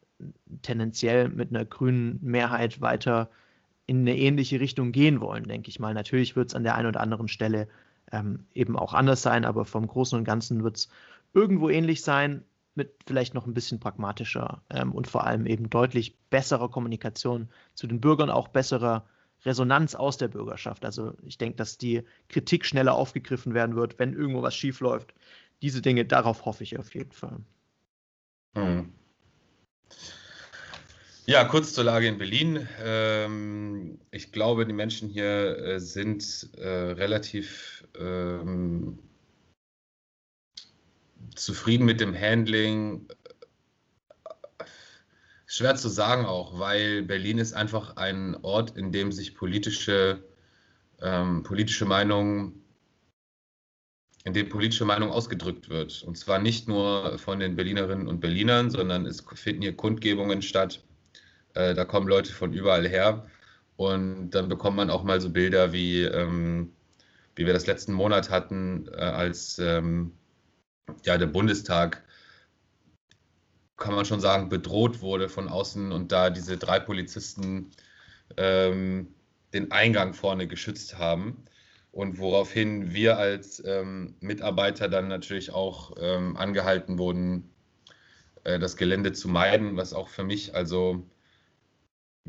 tendenziell 0.62 1.28
mit 1.28 1.50
einer 1.50 1.66
grünen 1.66 2.20
Mehrheit 2.22 2.80
weiter 2.80 3.30
in 3.88 4.00
eine 4.00 4.18
ähnliche 4.18 4.62
Richtung 4.62 4.94
gehen 4.94 5.20
wollen, 5.20 5.44
denke 5.44 5.70
ich 5.70 5.80
mal. 5.80 5.94
Natürlich 5.94 6.38
wird 6.38 6.50
es 6.50 6.56
an 6.56 6.64
der 6.64 6.76
einen 6.76 6.88
oder 6.88 7.02
anderen 7.02 7.28
Stelle 7.28 7.68
ähm, 8.12 8.46
eben 8.54 8.78
auch 8.78 8.94
anders 8.94 9.22
sein, 9.22 9.44
aber 9.44 9.66
vom 9.66 9.86
Großen 9.86 10.18
und 10.18 10.24
Ganzen 10.24 10.64
wird 10.64 10.78
es 10.78 10.90
irgendwo 11.34 11.70
ähnlich 11.70 12.02
sein, 12.02 12.46
mit 12.74 12.96
vielleicht 13.06 13.34
noch 13.34 13.48
ein 13.48 13.54
bisschen 13.54 13.82
pragmatischer 13.82 14.62
ähm, 14.70 14.94
und 14.94 15.08
vor 15.08 15.26
allem 15.28 15.46
eben 15.46 15.70
deutlich 15.70 16.18
besserer 16.30 16.70
Kommunikation 16.70 17.50
zu 17.74 17.86
den 17.86 18.00
Bürgern, 18.00 18.30
auch 18.30 18.48
besserer 18.48 19.06
Resonanz 19.46 19.96
aus 19.96 20.18
der 20.18 20.28
Bürgerschaft. 20.28 20.86
Also 20.86 21.14
ich 21.26 21.38
denke, 21.38 21.58
dass 21.58 21.78
die 21.78 22.04
Kritik 22.30 22.66
schneller 22.66 22.94
aufgegriffen 22.94 23.54
werden 23.54 23.76
wird, 23.76 24.00
wenn 24.00 24.14
irgendwo 24.14 24.42
was 24.42 24.56
schief 24.56 24.80
läuft. 24.80 25.14
Diese 25.62 25.82
Dinge, 25.82 26.06
darauf 26.06 26.46
hoffe 26.46 26.64
ich 26.64 26.78
auf 26.78 26.94
jeden 26.94 27.12
Fall. 27.12 27.38
Hm. 28.56 28.92
Ja, 31.26 31.44
kurz 31.46 31.74
zur 31.74 31.84
Lage 31.84 32.08
in 32.08 32.18
Berlin. 32.18 32.68
Ähm, 32.84 34.00
ich 34.10 34.32
glaube, 34.32 34.66
die 34.66 34.74
Menschen 34.74 35.08
hier 35.08 35.58
äh, 35.58 35.80
sind 35.80 36.50
äh, 36.58 36.68
relativ 36.68 37.88
ähm, 37.98 38.98
zufrieden 41.36 41.86
mit 41.86 42.02
dem 42.02 42.14
Handling 42.20 43.08
Schwer 45.54 45.76
zu 45.76 45.90
sagen 45.90 46.26
auch, 46.26 46.58
weil 46.60 47.04
Berlin 47.04 47.38
ist 47.38 47.52
einfach 47.52 47.98
ein 47.98 48.38
Ort, 48.42 48.78
in 48.78 48.94
dem 48.94 49.12
sich 49.12 49.36
politische, 49.36 50.24
ähm, 51.02 51.44
politische 51.44 51.84
Meinungen 51.84 52.64
in 54.24 54.32
dem 54.32 54.48
politische 54.48 54.86
Meinung 54.86 55.10
ausgedrückt 55.12 55.68
wird. 55.68 56.04
Und 56.04 56.18
zwar 56.18 56.40
nicht 56.40 56.70
nur 56.70 57.20
von 57.20 57.42
den 57.42 57.58
Berlinerinnen 57.58 58.08
und 58.08 58.22
Berlinern, 58.22 58.70
sondern 58.70 59.06
es 59.06 59.26
finden 59.34 59.64
hier 59.64 59.76
Kundgebungen 59.76 60.42
statt. 60.42 60.86
Äh, 61.54 61.74
da 61.74 61.84
kommen 61.84 62.08
Leute 62.08 62.32
von 62.32 62.54
überall 62.54 62.88
her. 62.88 63.28
Und 63.76 64.30
dann 64.30 64.48
bekommt 64.48 64.78
man 64.78 64.90
auch 64.90 65.04
mal 65.04 65.20
so 65.20 65.32
Bilder, 65.32 65.74
wie, 65.74 66.04
ähm, 66.04 66.72
wie 67.36 67.46
wir 67.46 67.52
das 67.52 67.68
letzten 67.68 67.92
Monat 67.92 68.30
hatten, 68.30 68.88
äh, 68.94 69.02
als 69.02 69.60
ähm, 69.60 70.14
ja, 71.04 71.18
der 71.18 71.28
Bundestag, 71.28 72.06
kann 73.82 73.96
man 73.96 74.06
schon 74.06 74.22
sagen, 74.22 74.50
bedroht 74.50 75.02
wurde 75.02 75.28
von 75.28 75.50
außen 75.50 75.92
und 75.92 76.12
da 76.12 76.30
diese 76.30 76.58
drei 76.58 76.80
Polizisten 76.80 77.72
ähm, 78.38 79.14
den 79.54 79.72
Eingang 79.72 80.14
vorne 80.14 80.48
geschützt 80.48 80.98
haben 80.98 81.44
und 81.92 82.20
woraufhin 82.20 82.94
wir 82.94 83.18
als 83.18 83.62
ähm, 83.66 84.16
Mitarbeiter 84.22 84.88
dann 84.88 85.08
natürlich 85.08 85.52
auch 85.52 85.94
ähm, 86.00 86.38
angehalten 86.38 86.98
wurden, 86.98 87.50
äh, 88.44 88.60
das 88.60 88.78
Gelände 88.78 89.12
zu 89.12 89.28
meiden, 89.28 89.76
was 89.76 89.94
auch 89.94 90.08
für 90.08 90.24
mich, 90.24 90.56
also 90.56 91.06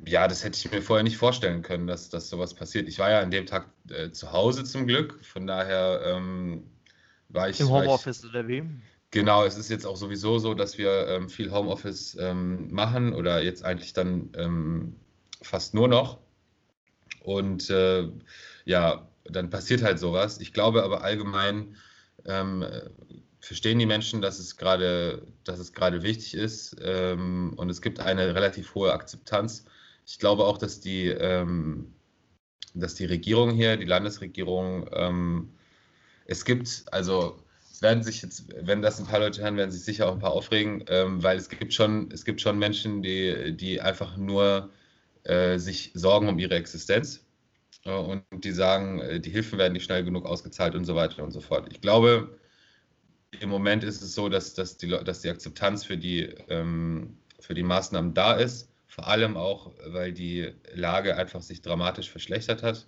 ja, 0.06 0.26
das 0.26 0.42
hätte 0.42 0.56
ich 0.58 0.72
mir 0.72 0.82
vorher 0.82 1.04
nicht 1.04 1.18
vorstellen 1.18 1.62
können, 1.62 1.86
dass, 1.86 2.08
dass 2.08 2.28
sowas 2.28 2.54
passiert. 2.54 2.88
Ich 2.88 2.98
war 2.98 3.10
ja 3.10 3.20
an 3.20 3.30
dem 3.30 3.46
Tag 3.46 3.68
äh, 3.90 4.10
zu 4.10 4.32
Hause 4.32 4.64
zum 4.64 4.86
Glück, 4.86 5.22
von 5.24 5.46
daher 5.46 6.00
ähm, 6.04 6.64
war 7.28 7.48
ich. 7.48 7.60
Im 7.60 7.68
Homeoffice 7.68 8.24
oder 8.24 8.48
wie? 8.48 8.64
Genau, 9.12 9.44
es 9.44 9.58
ist 9.58 9.68
jetzt 9.68 9.86
auch 9.86 9.96
sowieso 9.96 10.38
so, 10.38 10.54
dass 10.54 10.78
wir 10.78 11.06
ähm, 11.08 11.28
viel 11.28 11.52
Homeoffice 11.52 12.16
ähm, 12.18 12.72
machen 12.72 13.12
oder 13.12 13.42
jetzt 13.42 13.62
eigentlich 13.62 13.92
dann 13.92 14.30
ähm, 14.38 14.96
fast 15.42 15.74
nur 15.74 15.86
noch. 15.86 16.18
Und 17.20 17.68
äh, 17.68 18.08
ja, 18.64 19.06
dann 19.24 19.50
passiert 19.50 19.82
halt 19.82 19.98
sowas. 19.98 20.40
Ich 20.40 20.54
glaube 20.54 20.82
aber 20.82 21.04
allgemein 21.04 21.76
ähm, 22.24 22.64
verstehen 23.38 23.78
die 23.78 23.84
Menschen, 23.86 24.22
dass 24.22 24.38
es 24.38 24.56
gerade, 24.56 25.26
wichtig 26.02 26.32
ist 26.34 26.76
ähm, 26.82 27.52
und 27.56 27.68
es 27.68 27.82
gibt 27.82 28.00
eine 28.00 28.34
relativ 28.34 28.74
hohe 28.74 28.94
Akzeptanz. 28.94 29.66
Ich 30.06 30.18
glaube 30.20 30.44
auch, 30.44 30.56
dass 30.56 30.80
die, 30.80 31.08
ähm, 31.08 31.92
dass 32.72 32.94
die 32.94 33.04
Regierung 33.04 33.50
hier, 33.50 33.76
die 33.76 33.84
Landesregierung, 33.84 35.50
es 36.24 36.44
gibt, 36.46 36.84
also 36.90 37.42
werden 37.82 38.02
sich 38.02 38.22
jetzt, 38.22 38.44
wenn 38.66 38.82
das 38.82 39.00
ein 39.00 39.06
paar 39.06 39.20
Leute 39.20 39.42
hören, 39.42 39.56
werden 39.56 39.70
sich 39.70 39.84
sicher 39.84 40.08
auch 40.08 40.12
ein 40.12 40.20
paar 40.20 40.32
aufregen, 40.32 40.84
ähm, 40.88 41.22
weil 41.22 41.36
es 41.36 41.48
gibt 41.48 41.74
schon, 41.74 42.10
es 42.12 42.24
gibt 42.24 42.40
schon 42.40 42.58
Menschen, 42.58 43.02
die, 43.02 43.56
die 43.56 43.80
einfach 43.80 44.16
nur 44.16 44.70
äh, 45.24 45.58
sich 45.58 45.92
sorgen 45.94 46.28
um 46.28 46.38
ihre 46.38 46.54
Existenz 46.56 47.24
und 47.84 48.24
die 48.32 48.52
sagen, 48.52 49.00
äh, 49.00 49.20
die 49.20 49.30
Hilfen 49.30 49.58
werden 49.58 49.72
nicht 49.72 49.84
schnell 49.84 50.04
genug 50.04 50.26
ausgezahlt 50.26 50.74
und 50.74 50.84
so 50.84 50.94
weiter 50.94 51.22
und 51.24 51.32
so 51.32 51.40
fort. 51.40 51.68
Ich 51.72 51.80
glaube, 51.80 52.38
im 53.40 53.48
Moment 53.48 53.84
ist 53.84 54.02
es 54.02 54.14
so, 54.14 54.28
dass, 54.28 54.54
dass, 54.54 54.76
die, 54.76 54.88
dass 54.88 55.20
die 55.22 55.30
Akzeptanz 55.30 55.84
für 55.84 55.96
die, 55.96 56.22
ähm, 56.48 57.16
für 57.40 57.54
die 57.54 57.62
Maßnahmen 57.62 58.14
da 58.14 58.34
ist, 58.34 58.70
vor 58.86 59.08
allem 59.08 59.36
auch, 59.36 59.72
weil 59.86 60.12
die 60.12 60.52
Lage 60.74 61.16
einfach 61.16 61.42
sich 61.42 61.62
dramatisch 61.62 62.10
verschlechtert 62.10 62.62
hat. 62.62 62.86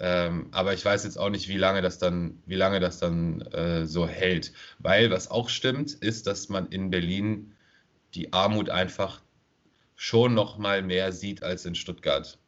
Ähm, 0.00 0.48
aber 0.50 0.74
ich 0.74 0.84
weiß 0.84 1.04
jetzt 1.04 1.18
auch 1.18 1.30
nicht, 1.30 1.48
wie 1.48 1.56
lange 1.56 1.82
das 1.82 1.98
dann, 1.98 2.42
wie 2.46 2.56
lange 2.56 2.80
das 2.80 2.98
dann 2.98 3.42
äh, 3.52 3.86
so 3.86 4.06
hält. 4.08 4.52
Weil 4.78 5.10
was 5.10 5.30
auch 5.30 5.48
stimmt, 5.48 5.92
ist, 5.92 6.26
dass 6.26 6.48
man 6.48 6.66
in 6.68 6.90
Berlin 6.90 7.54
die 8.14 8.32
Armut 8.32 8.70
einfach 8.70 9.22
schon 9.96 10.34
noch 10.34 10.58
mal 10.58 10.82
mehr 10.82 11.12
sieht 11.12 11.42
als 11.42 11.64
in 11.64 11.74
Stuttgart. 11.74 12.38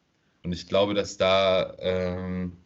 Und 0.43 0.53
ich 0.53 0.69
glaube, 0.69 0.95
dass 0.95 1.17
da, 1.17 1.75
ähm, 1.79 2.57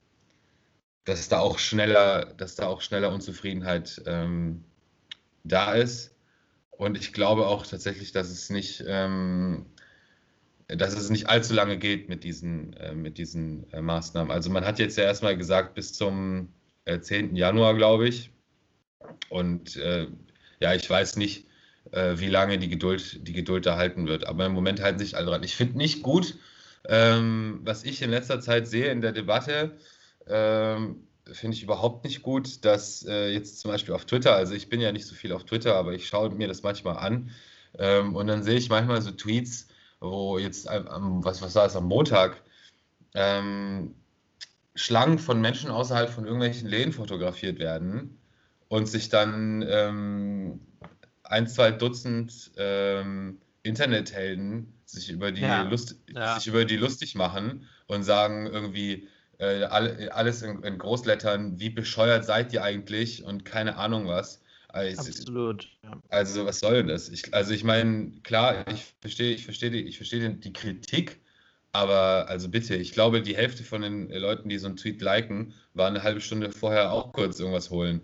dass 1.04 1.28
da 1.28 1.40
auch 1.40 1.58
schneller, 1.58 2.26
dass 2.36 2.56
da 2.56 2.66
auch 2.66 2.80
schneller 2.80 3.12
Unzufriedenheit 3.12 4.02
ähm, 4.06 4.64
da 5.44 5.72
ist. 5.72 6.14
Und 6.70 6.96
ich 6.96 7.12
glaube 7.12 7.46
auch 7.46 7.66
tatsächlich, 7.66 8.12
dass 8.12 8.30
es 8.30 8.50
nicht, 8.50 8.84
ähm, 8.86 9.66
dass 10.76 10.94
es 10.94 11.10
nicht 11.10 11.28
allzu 11.28 11.54
lange 11.54 11.78
geht 11.78 12.08
mit 12.08 12.24
diesen, 12.24 12.72
äh, 12.74 12.94
mit 12.94 13.18
diesen 13.18 13.70
äh, 13.72 13.80
Maßnahmen. 13.80 14.30
Also 14.30 14.50
man 14.50 14.64
hat 14.64 14.78
jetzt 14.78 14.96
ja 14.96 15.04
erstmal 15.04 15.36
gesagt, 15.36 15.74
bis 15.74 15.92
zum 15.92 16.48
äh, 16.84 17.00
10. 17.00 17.36
Januar, 17.36 17.74
glaube 17.74 18.08
ich. 18.08 18.30
Und 19.28 19.76
äh, 19.76 20.06
ja, 20.60 20.74
ich 20.74 20.88
weiß 20.88 21.16
nicht, 21.16 21.46
äh, 21.92 22.14
wie 22.16 22.28
lange 22.28 22.58
die 22.58 22.68
Geduld, 22.68 23.26
die 23.26 23.32
Geduld 23.32 23.66
da 23.66 23.78
wird. 23.78 24.26
Aber 24.26 24.46
im 24.46 24.52
Moment 24.52 24.80
halten 24.80 24.98
sich 24.98 25.16
alle 25.16 25.26
dran. 25.26 25.42
Ich 25.42 25.56
finde 25.56 25.78
nicht 25.78 26.02
gut, 26.02 26.36
ähm, 26.88 27.60
was 27.64 27.84
ich 27.84 28.02
in 28.02 28.10
letzter 28.10 28.40
Zeit 28.40 28.66
sehe 28.68 28.90
in 28.90 29.00
der 29.00 29.12
Debatte, 29.12 29.76
ähm, 30.26 31.06
finde 31.32 31.56
ich 31.56 31.62
überhaupt 31.62 32.04
nicht 32.04 32.22
gut, 32.22 32.64
dass 32.64 33.04
äh, 33.06 33.28
jetzt 33.28 33.60
zum 33.60 33.70
Beispiel 33.70 33.94
auf 33.94 34.04
Twitter, 34.04 34.34
also 34.34 34.54
ich 34.54 34.68
bin 34.68 34.80
ja 34.80 34.92
nicht 34.92 35.06
so 35.06 35.14
viel 35.14 35.32
auf 35.32 35.44
Twitter, 35.44 35.74
aber 35.76 35.92
ich 35.92 36.08
schaue 36.08 36.30
mir 36.30 36.48
das 36.48 36.62
manchmal 36.62 36.96
an 36.96 37.30
ähm, 37.78 38.16
und 38.16 38.26
dann 38.26 38.42
sehe 38.42 38.56
ich 38.56 38.68
manchmal 38.68 39.02
so 39.02 39.10
Tweets, 39.10 39.68
wo 40.00 40.38
jetzt 40.38 40.68
am, 40.68 41.24
was, 41.24 41.42
was 41.42 41.54
war 41.54 41.66
es, 41.66 41.76
am 41.76 41.84
Montag 41.84 42.42
ähm, 43.14 43.94
Schlangen 44.74 45.18
von 45.18 45.40
Menschen 45.40 45.70
außerhalb 45.70 46.10
von 46.10 46.24
irgendwelchen 46.24 46.68
Läden 46.68 46.92
fotografiert 46.92 47.58
werden 47.58 48.18
und 48.68 48.86
sich 48.86 49.08
dann 49.08 49.64
ähm, 49.68 50.60
ein, 51.22 51.46
zwei 51.46 51.70
Dutzend 51.70 52.52
ähm, 52.56 53.38
Internethelden 53.62 54.72
sich 54.84 55.10
über 55.10 55.32
die, 55.32 55.42
ja. 55.42 55.62
Lust, 55.62 55.96
ja. 56.08 56.36
sich 56.36 56.46
über 56.46 56.64
die 56.64 56.76
lustig 56.76 57.14
machen 57.14 57.68
und 57.86 58.02
sagen 58.02 58.46
irgendwie 58.46 59.08
äh, 59.38 59.64
alles 59.64 60.42
in, 60.42 60.62
in, 60.62 60.78
Großlettern, 60.78 61.60
wie 61.60 61.70
bescheuert 61.70 62.24
seid 62.24 62.52
ihr 62.52 62.62
eigentlich 62.62 63.24
und 63.24 63.44
keine 63.44 63.76
Ahnung 63.76 64.06
was. 64.06 64.42
Also, 64.72 65.00
Absolut. 65.00 65.68
Also 66.08 66.46
was 66.46 66.60
soll 66.60 66.74
denn 66.74 66.88
das? 66.88 67.08
Ich, 67.08 67.32
also 67.34 67.52
ich 67.52 67.64
meine, 67.64 68.12
klar, 68.22 68.66
ich 68.68 68.94
verstehe, 69.00 69.34
ich 69.34 69.44
verstehe 69.44 69.70
die, 69.70 69.82
ich 69.82 69.96
verstehe 69.96 70.30
die 70.30 70.52
Kritik, 70.52 71.20
aber 71.72 72.28
also 72.28 72.48
bitte, 72.48 72.76
ich 72.76 72.92
glaube, 72.92 73.22
die 73.22 73.36
Hälfte 73.36 73.62
von 73.62 73.82
den 73.82 74.10
Leuten, 74.10 74.48
die 74.48 74.58
so 74.58 74.66
einen 74.66 74.76
Tweet 74.76 75.00
liken, 75.02 75.54
waren 75.74 75.94
eine 75.94 76.02
halbe 76.02 76.20
Stunde 76.20 76.50
vorher 76.50 76.92
auch 76.92 77.12
kurz 77.12 77.38
irgendwas 77.38 77.70
holen. 77.70 78.00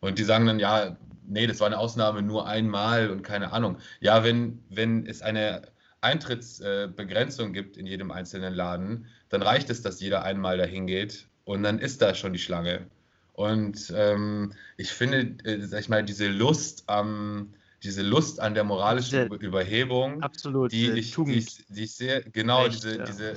Und 0.00 0.18
die 0.18 0.24
sagen 0.24 0.46
dann, 0.46 0.58
ja, 0.58 0.96
nee, 1.26 1.46
das 1.46 1.60
war 1.60 1.66
eine 1.66 1.78
Ausnahme 1.78 2.22
nur 2.22 2.46
einmal 2.46 3.10
und 3.10 3.22
keine 3.22 3.52
Ahnung. 3.52 3.78
Ja, 4.00 4.24
wenn, 4.24 4.62
wenn 4.68 5.06
es 5.06 5.22
eine 5.22 5.62
Eintrittsbegrenzung 6.00 7.52
gibt 7.52 7.76
in 7.76 7.86
jedem 7.86 8.10
einzelnen 8.10 8.54
Laden, 8.54 9.06
dann 9.28 9.42
reicht 9.42 9.70
es, 9.70 9.82
dass 9.82 10.00
jeder 10.00 10.22
einmal 10.22 10.56
dahin 10.56 10.86
geht 10.86 11.28
und 11.44 11.62
dann 11.62 11.78
ist 11.78 12.00
da 12.02 12.14
schon 12.14 12.32
die 12.32 12.38
Schlange. 12.38 12.86
Und 13.32 13.92
ähm, 13.96 14.52
ich 14.76 14.90
finde, 14.90 15.36
äh, 15.44 15.60
sag 15.62 15.80
ich 15.80 15.88
mal, 15.88 16.04
diese 16.04 16.28
Lust 16.28 16.84
am, 16.88 17.54
diese 17.82 18.02
Lust 18.02 18.40
an 18.40 18.54
der 18.54 18.64
moralischen 18.64 19.30
diese, 19.30 19.44
Überhebung, 19.44 20.22
absolut, 20.22 20.72
die, 20.72 20.90
ich, 20.90 21.14
die, 21.14 21.32
ich, 21.32 21.66
die 21.68 21.84
ich 21.84 21.94
sehe, 21.94 22.22
genau, 22.32 22.64
Recht, 22.64 22.84
diese, 22.84 22.98
ja. 22.98 23.04
diese, 23.04 23.34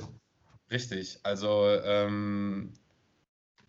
richtig, 0.70 1.18
also 1.22 1.68
ähm, 1.84 2.72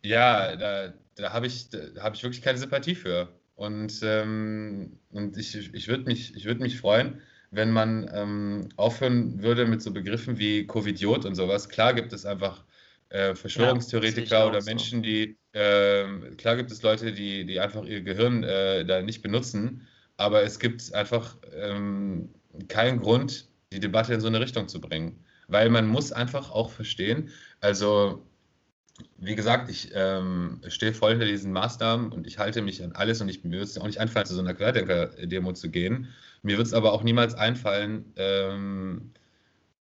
ja, 0.02 0.56
da, 0.56 0.94
da 1.16 1.34
habe 1.34 1.48
ich, 1.48 1.70
hab 2.00 2.14
ich 2.14 2.24
wirklich 2.24 2.42
keine 2.42 2.58
Sympathie 2.58 2.96
für. 2.96 3.30
Und, 3.56 4.02
ähm, 4.04 5.00
und 5.12 5.38
ich, 5.38 5.56
ich 5.74 5.88
würde 5.88 6.04
mich, 6.04 6.44
würd 6.44 6.60
mich 6.60 6.78
freuen, 6.78 7.22
wenn 7.52 7.72
man 7.72 8.10
ähm, 8.14 8.70
aufhören 8.76 9.42
würde 9.42 9.66
mit 9.66 9.82
so 9.82 9.92
Begriffen 9.92 10.38
wie 10.38 10.68
Covidiot 10.68 11.26
und 11.26 11.36
sowas. 11.36 11.70
Klar 11.70 11.94
gibt 11.94 12.12
es 12.12 12.26
einfach 12.26 12.66
äh, 13.10 13.36
Verschwörungstheoretiker 13.36 14.40
ja, 14.40 14.48
oder 14.48 14.64
Menschen, 14.64 15.00
so. 15.00 15.04
die, 15.04 15.38
äh, 15.54 16.06
klar 16.38 16.56
gibt 16.56 16.72
es 16.72 16.82
Leute, 16.82 17.12
die, 17.12 17.46
die 17.46 17.60
einfach 17.60 17.84
ihr 17.86 18.02
Gehirn 18.02 18.44
äh, 18.44 18.86
da 18.86 19.02
nicht 19.02 19.22
benutzen, 19.22 19.88
aber 20.18 20.44
es 20.44 20.60
gibt 20.60 20.94
einfach 20.94 21.38
ähm, 21.54 22.30
keinen 22.68 23.00
Grund, 23.00 23.48
die 23.72 23.80
Debatte 23.80 24.14
in 24.14 24.22
so 24.22 24.28
eine 24.28 24.40
Richtung 24.40 24.68
zu 24.68 24.80
bringen. 24.80 25.24
Weil 25.48 25.70
man 25.70 25.88
muss 25.88 26.12
einfach 26.12 26.52
auch 26.52 26.72
verstehen, 26.72 27.30
also 27.60 28.26
wie 29.18 29.36
gesagt, 29.36 29.70
ich 29.70 29.92
ähm, 29.94 30.62
stehe 30.68 30.94
voll 30.94 31.12
hinter 31.12 31.26
diesen 31.26 31.52
Maßnahmen 31.52 32.12
und 32.12 32.26
ich 32.28 32.40
halte 32.40 32.62
mich 32.62 32.82
an 32.84 32.94
alles 32.94 33.22
und 33.22 33.28
ich, 33.28 33.44
mir 33.44 33.52
würde 33.52 33.64
es 33.64 33.78
auch 33.78 33.86
nicht 33.86 34.00
einfallen, 34.00 34.26
zu 34.26 34.34
so 34.34 34.42
einer 34.42 34.54
Querdenker-Demo 34.54 35.52
zu 35.54 35.70
gehen. 35.70 36.08
Mir 36.44 36.58
wird 36.58 36.68
es 36.68 36.74
aber 36.74 36.94
auch 36.94 37.04
niemals 37.04 37.36
einfallen, 37.36 38.14
ähm, 38.16 39.12
äh, 39.14 39.25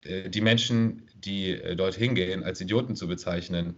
die 0.04 0.40
Menschen, 0.40 1.08
die 1.14 1.52
äh, 1.52 1.76
dorthin 1.76 2.14
gehen, 2.14 2.44
als 2.44 2.60
Idioten 2.60 2.96
zu 2.96 3.08
bezeichnen. 3.08 3.76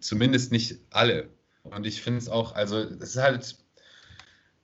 Zumindest 0.00 0.52
nicht 0.52 0.78
alle. 0.90 1.28
Und 1.62 1.86
ich 1.86 2.02
finde 2.02 2.18
es 2.18 2.28
auch, 2.28 2.54
also 2.54 2.78
es 2.78 3.16
ist 3.16 3.16
halt, 3.16 3.56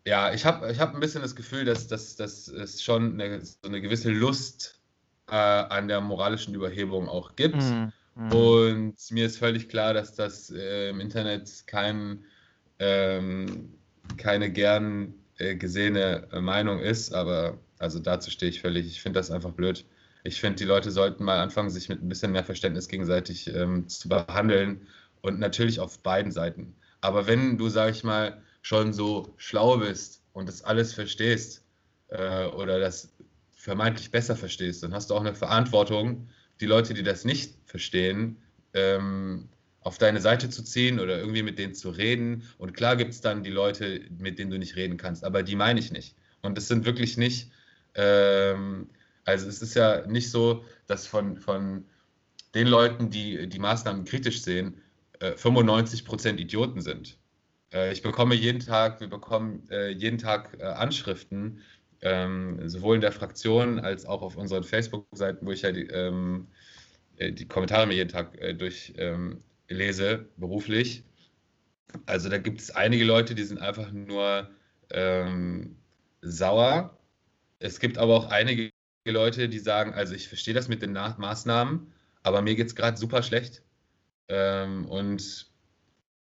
ja, 0.07 0.33
ich 0.33 0.45
habe 0.45 0.71
ich 0.71 0.79
hab 0.79 0.95
ein 0.95 1.01
bisschen 1.01 1.23
das 1.23 1.35
Gefühl, 1.35 1.65
dass, 1.65 1.87
dass, 1.89 2.17
dass 2.17 2.49
es 2.49 2.83
schon 2.83 3.21
eine, 3.21 3.41
so 3.41 3.57
eine 3.65 3.81
gewisse 3.81 4.11
Lust 4.11 4.81
äh, 5.29 5.35
an 5.35 5.89
der 5.89 6.01
moralischen 6.01 6.55
Überhebung 6.55 7.09
auch 7.09 7.37
gibt. 7.37 7.57
Mhm. 7.57 7.93
Mhm. 8.17 8.33
Und 8.33 8.97
mir 9.11 9.27
ist 9.27 9.39
völlig 9.39 9.69
klar, 9.69 9.95
dass 9.95 10.15
das 10.15 10.51
äh, 10.51 10.91
im 10.91 11.01
Internet 11.01 11.67
kein, 11.67 12.25
ähm, 12.79 13.73
keine 14.17 14.51
gern 14.51 15.15
äh, 15.39 15.57
gesehene 15.57 16.29
äh, 16.33 16.41
Meinung 16.41 16.81
ist, 16.81 17.15
aber 17.15 17.59
Also 17.81 17.99
dazu 17.99 18.31
stehe 18.31 18.51
ich 18.51 18.61
völlig. 18.61 18.87
Ich 18.87 19.01
finde 19.01 19.19
das 19.19 19.31
einfach 19.31 19.53
blöd. 19.53 19.87
Ich 20.25 20.41
finde, 20.41 20.57
die 20.57 20.65
Leute 20.65 20.91
sollten 20.91 21.25
mal 21.25 21.41
anfangen, 21.41 21.71
sich 21.71 21.89
mit 21.89 22.03
ein 22.03 22.09
bisschen 22.09 22.33
mehr 22.33 22.45
Verständnis 22.45 22.89
gegenseitig 22.89 23.53
ähm, 23.55 23.89
zu 23.89 24.09
behandeln 24.09 24.87
und 25.23 25.39
natürlich 25.39 25.81
auf 25.81 25.99
beiden 26.01 26.33
Seiten. 26.33 26.75
Aber 27.01 27.27
wenn 27.27 27.57
du, 27.57 27.69
sag 27.69 27.91
ich 27.91 28.05
mal, 28.05 28.43
schon 28.63 28.93
so 28.93 29.33
schlau 29.37 29.79
bist 29.79 30.23
und 30.33 30.49
das 30.49 30.63
alles 30.63 30.93
verstehst 30.93 31.65
äh, 32.09 32.45
oder 32.47 32.79
das 32.79 33.13
vermeintlich 33.51 34.11
besser 34.11 34.37
verstehst, 34.37 34.83
dann 34.83 34.95
hast 34.95 35.11
du 35.11 35.15
auch 35.15 35.21
eine 35.21 35.35
Verantwortung, 35.35 36.29
die 36.61 36.67
Leute, 36.67 36.95
die 36.95 37.03
das 37.03 37.25
nicht 37.25 37.55
verstehen, 37.65 38.37
ähm, 38.75 39.49
auf 39.83 39.97
deine 39.97 40.21
Seite 40.21 40.51
zu 40.51 40.63
ziehen 40.63 41.01
oder 41.01 41.19
irgendwie 41.19 41.43
mit 41.43 41.59
denen 41.59 41.75
zu 41.75 41.91
reden. 41.91 42.45
Und 42.59 42.75
klar 42.75 42.97
gibt 42.97 43.13
es 43.13 43.23
dann 43.23 43.43
die 43.43 43.51
Leute, 43.51 44.03
mit 44.19 44.39
denen 44.39 44.51
du 44.51 44.59
nicht 44.59 44.77
reden 44.77 44.99
kannst, 44.99 45.25
aber 45.25 45.43
die 45.43 45.57
meine 45.57 45.81
ich 45.81 45.91
nicht. 45.91 46.15
Und 46.43 46.59
es 46.59 46.69
sind 46.69 46.85
wirklich 46.85 47.17
nicht, 47.17 47.51
ähm, 47.95 48.89
also 49.31 49.49
es 49.49 49.63
ist 49.63 49.75
ja 49.75 50.07
nicht 50.07 50.31
so, 50.31 50.65
dass 50.87 51.07
von, 51.07 51.37
von 51.37 51.85
den 52.55 52.67
Leuten, 52.67 53.11
die 53.11 53.49
die 53.49 53.59
Maßnahmen 53.59 54.05
kritisch 54.05 54.43
sehen, 54.43 54.81
äh, 55.21 55.37
95 55.37 56.05
Prozent 56.05 56.41
Idioten 56.41 56.81
sind. 56.81 57.19
Äh, 57.73 57.93
ich 57.93 58.03
bekomme 58.03 58.35
jeden 58.35 58.61
Tag, 58.61 59.01
wir 59.01 59.09
bekommen 59.09 59.69
äh, 59.71 59.91
jeden 59.91 60.19
Tag 60.19 60.57
äh, 60.61 60.65
Anschriften, 60.65 61.61
ähm, 62.03 62.69
sowohl 62.69 62.97
in 62.97 63.01
der 63.01 63.13
Fraktion 63.13 63.79
als 63.79 64.07
auch 64.07 64.23
auf 64.23 64.37
unseren 64.37 64.65
Facebook-Seiten, 64.65 65.47
wo 65.47 65.53
ich 65.53 65.63
ja 65.63 65.73
die, 65.73 65.87
ähm, 65.87 66.49
äh, 67.17 67.33
die 67.33 67.47
Kommentare 67.47 67.87
mir 67.87 67.95
jeden 67.95 68.11
Tag 68.11 68.39
äh, 68.41 68.55
durchlese, 68.55 70.09
ähm, 70.09 70.27
beruflich. 70.37 71.05
Also 72.07 72.29
da 72.29 72.39
gibt 72.39 72.61
es 72.61 72.71
einige 72.71 73.05
Leute, 73.05 73.35
die 73.35 73.43
sind 73.43 73.59
einfach 73.59 73.93
nur 73.93 74.49
ähm, 74.91 75.77
sauer. 76.23 76.99
Es 77.59 77.81
gibt 77.81 77.99
aber 77.99 78.17
auch 78.17 78.31
einige 78.31 78.71
Leute, 79.05 79.49
die 79.49 79.59
sagen, 79.59 79.95
also 79.95 80.15
ich 80.15 80.29
verstehe 80.29 80.55
das 80.55 80.69
mit 80.69 80.83
den 80.83 80.93
Nach 80.93 81.19
Maßnahmen, 81.19 81.93
aber 82.23 82.43
mir 82.43 82.55
geht 82.55 82.67
es 82.67 82.75
gerade 82.77 82.97
super 82.97 83.23
schlecht. 83.23 83.63
Ähm, 84.29 84.87
und 84.87 85.51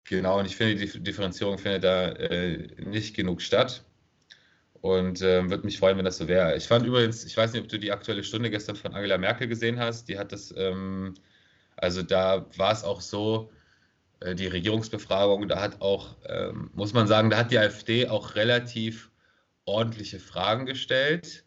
genau, 0.03 0.39
und 0.39 0.45
ich 0.45 0.55
finde, 0.55 0.75
die 0.75 1.03
Differenzierung 1.03 1.57
findet 1.57 1.83
da 1.83 2.09
äh, 2.09 2.67
nicht 2.85 3.15
genug 3.15 3.41
statt. 3.41 3.83
Und 4.81 5.21
äh, 5.21 5.49
würde 5.49 5.65
mich 5.65 5.79
freuen, 5.79 5.97
wenn 5.97 6.05
das 6.05 6.17
so 6.17 6.27
wäre. 6.27 6.55
Ich 6.55 6.67
fand 6.67 6.85
übrigens, 6.85 7.25
ich 7.25 7.35
weiß 7.35 7.51
nicht, 7.51 7.63
ob 7.63 7.67
du 7.67 7.79
die 7.79 7.91
aktuelle 7.91 8.23
Stunde 8.23 8.51
gestern 8.51 8.75
von 8.75 8.93
Angela 8.93 9.17
Merkel 9.17 9.47
gesehen 9.47 9.79
hast. 9.79 10.07
Die 10.07 10.19
hat 10.19 10.31
das, 10.31 10.53
ähm, 10.55 11.15
also 11.75 12.03
da 12.03 12.45
war 12.57 12.71
es 12.71 12.83
auch 12.83 13.01
so, 13.01 13.51
äh, 14.19 14.35
die 14.35 14.47
Regierungsbefragung, 14.47 15.47
da 15.47 15.61
hat 15.61 15.81
auch, 15.81 16.15
ähm, 16.25 16.69
muss 16.73 16.93
man 16.93 17.07
sagen, 17.07 17.29
da 17.29 17.37
hat 17.37 17.51
die 17.51 17.57
AfD 17.59 18.07
auch 18.07 18.35
relativ 18.35 19.11
ordentliche 19.65 20.19
Fragen 20.19 20.65
gestellt, 20.65 21.43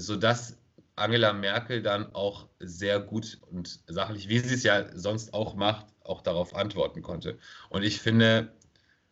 sodass 0.00 0.56
Angela 0.96 1.32
Merkel 1.32 1.82
dann 1.82 2.14
auch 2.14 2.48
sehr 2.58 3.00
gut 3.00 3.38
und 3.50 3.80
sachlich, 3.86 4.28
wie 4.28 4.38
sie 4.40 4.54
es 4.54 4.62
ja 4.62 4.96
sonst 4.96 5.32
auch 5.32 5.54
macht, 5.54 5.86
auch 6.02 6.22
darauf 6.22 6.54
antworten 6.54 7.02
konnte. 7.02 7.38
Und 7.68 7.82
ich 7.82 8.00
finde, 8.00 8.52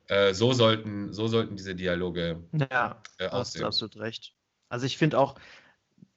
äh, 0.09 0.35
so, 0.35 0.53
sollten, 0.53 1.13
so 1.13 1.29
sollten 1.29 1.57
diese 1.57 1.75
Dialoge 1.75 2.43
ja, 2.53 3.01
äh, 3.19 3.29
aussehen. 3.29 3.65
Hast 3.65 3.83
absolut 3.83 3.97
recht. 3.99 4.35
Also 4.69 4.87
ich 4.87 4.99
finde 4.99 5.19
auch, 5.19 5.37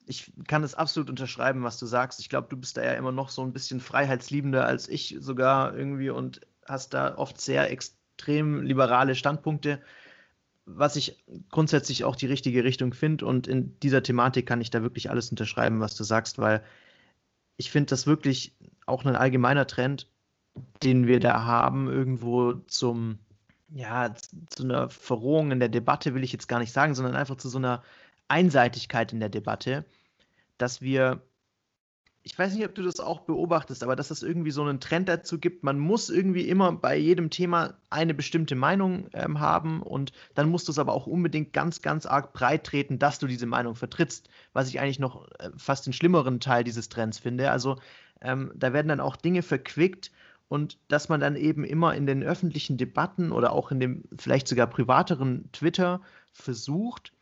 ich 0.06 0.32
kann 0.48 0.64
es 0.64 0.74
absolut 0.74 1.08
unterschreiben, 1.08 1.62
was 1.62 1.78
du 1.78 1.86
sagst. 1.86 2.20
Ich 2.20 2.28
glaube, 2.28 2.48
du 2.48 2.56
bist 2.56 2.76
da 2.76 2.82
ja 2.82 2.94
immer 2.94 3.12
noch 3.12 3.28
so 3.28 3.42
ein 3.42 3.52
bisschen 3.52 3.80
freiheitsliebender 3.80 4.64
als 4.64 4.88
ich 4.88 5.16
sogar 5.20 5.76
irgendwie 5.76 6.10
und 6.10 6.40
hast 6.66 6.94
da 6.94 7.16
oft 7.16 7.40
sehr 7.40 7.70
extrem 7.70 8.62
liberale 8.62 9.14
Standpunkte 9.14 9.80
was 10.66 10.96
ich 10.96 11.24
grundsätzlich 11.50 12.04
auch 12.04 12.16
die 12.16 12.26
richtige 12.26 12.64
Richtung 12.64 12.92
finde. 12.92 13.26
Und 13.26 13.46
in 13.46 13.78
dieser 13.80 14.02
Thematik 14.02 14.46
kann 14.46 14.60
ich 14.60 14.70
da 14.70 14.82
wirklich 14.82 15.10
alles 15.10 15.30
unterschreiben, 15.30 15.80
was 15.80 15.94
du 15.96 16.04
sagst, 16.04 16.38
weil 16.38 16.62
ich 17.56 17.70
finde 17.70 17.90
das 17.90 18.06
wirklich 18.06 18.54
auch 18.86 19.04
ein 19.04 19.16
allgemeiner 19.16 19.66
Trend, 19.66 20.08
den 20.82 21.06
wir 21.06 21.20
da 21.20 21.44
haben, 21.44 21.88
irgendwo 21.88 22.54
zum, 22.66 23.18
ja, 23.68 24.14
zu 24.48 24.64
einer 24.64 24.88
Verrohung 24.88 25.52
in 25.52 25.60
der 25.60 25.68
Debatte, 25.68 26.14
will 26.14 26.24
ich 26.24 26.32
jetzt 26.32 26.48
gar 26.48 26.58
nicht 26.58 26.72
sagen, 26.72 26.94
sondern 26.94 27.16
einfach 27.16 27.36
zu 27.36 27.48
so 27.48 27.58
einer 27.58 27.82
Einseitigkeit 28.28 29.12
in 29.12 29.20
der 29.20 29.28
Debatte, 29.28 29.84
dass 30.58 30.80
wir 30.80 31.22
ich 32.22 32.38
weiß 32.38 32.54
nicht, 32.54 32.66
ob 32.66 32.74
du 32.74 32.82
das 32.82 33.00
auch 33.00 33.20
beobachtest, 33.20 33.82
aber 33.82 33.96
dass 33.96 34.10
es 34.10 34.22
irgendwie 34.22 34.50
so 34.50 34.62
einen 34.62 34.80
Trend 34.80 35.08
dazu 35.08 35.38
gibt, 35.38 35.62
man 35.64 35.78
muss 35.78 36.10
irgendwie 36.10 36.48
immer 36.48 36.72
bei 36.72 36.96
jedem 36.96 37.30
Thema 37.30 37.74
eine 37.88 38.12
bestimmte 38.12 38.54
Meinung 38.54 39.08
ähm, 39.14 39.40
haben 39.40 39.82
und 39.82 40.12
dann 40.34 40.50
musst 40.50 40.68
du 40.68 40.72
es 40.72 40.78
aber 40.78 40.92
auch 40.92 41.06
unbedingt 41.06 41.54
ganz, 41.54 41.80
ganz 41.80 42.04
arg 42.04 42.34
breit 42.34 42.64
treten, 42.64 42.98
dass 42.98 43.18
du 43.18 43.26
diese 43.26 43.46
Meinung 43.46 43.74
vertrittst, 43.74 44.28
was 44.52 44.68
ich 44.68 44.80
eigentlich 44.80 44.98
noch 44.98 45.28
äh, 45.38 45.50
fast 45.56 45.86
den 45.86 45.94
schlimmeren 45.94 46.40
Teil 46.40 46.62
dieses 46.62 46.90
Trends 46.90 47.18
finde. 47.18 47.50
Also 47.50 47.78
ähm, 48.20 48.52
da 48.54 48.74
werden 48.74 48.88
dann 48.88 49.00
auch 49.00 49.16
Dinge 49.16 49.42
verquickt 49.42 50.12
und 50.48 50.78
dass 50.88 51.08
man 51.08 51.20
dann 51.20 51.36
eben 51.36 51.64
immer 51.64 51.94
in 51.94 52.04
den 52.04 52.22
öffentlichen 52.22 52.76
Debatten 52.76 53.32
oder 53.32 53.52
auch 53.52 53.70
in 53.70 53.80
dem 53.80 54.04
vielleicht 54.18 54.46
sogar 54.46 54.66
privateren 54.66 55.48
Twitter 55.52 56.02
versucht, 56.32 57.12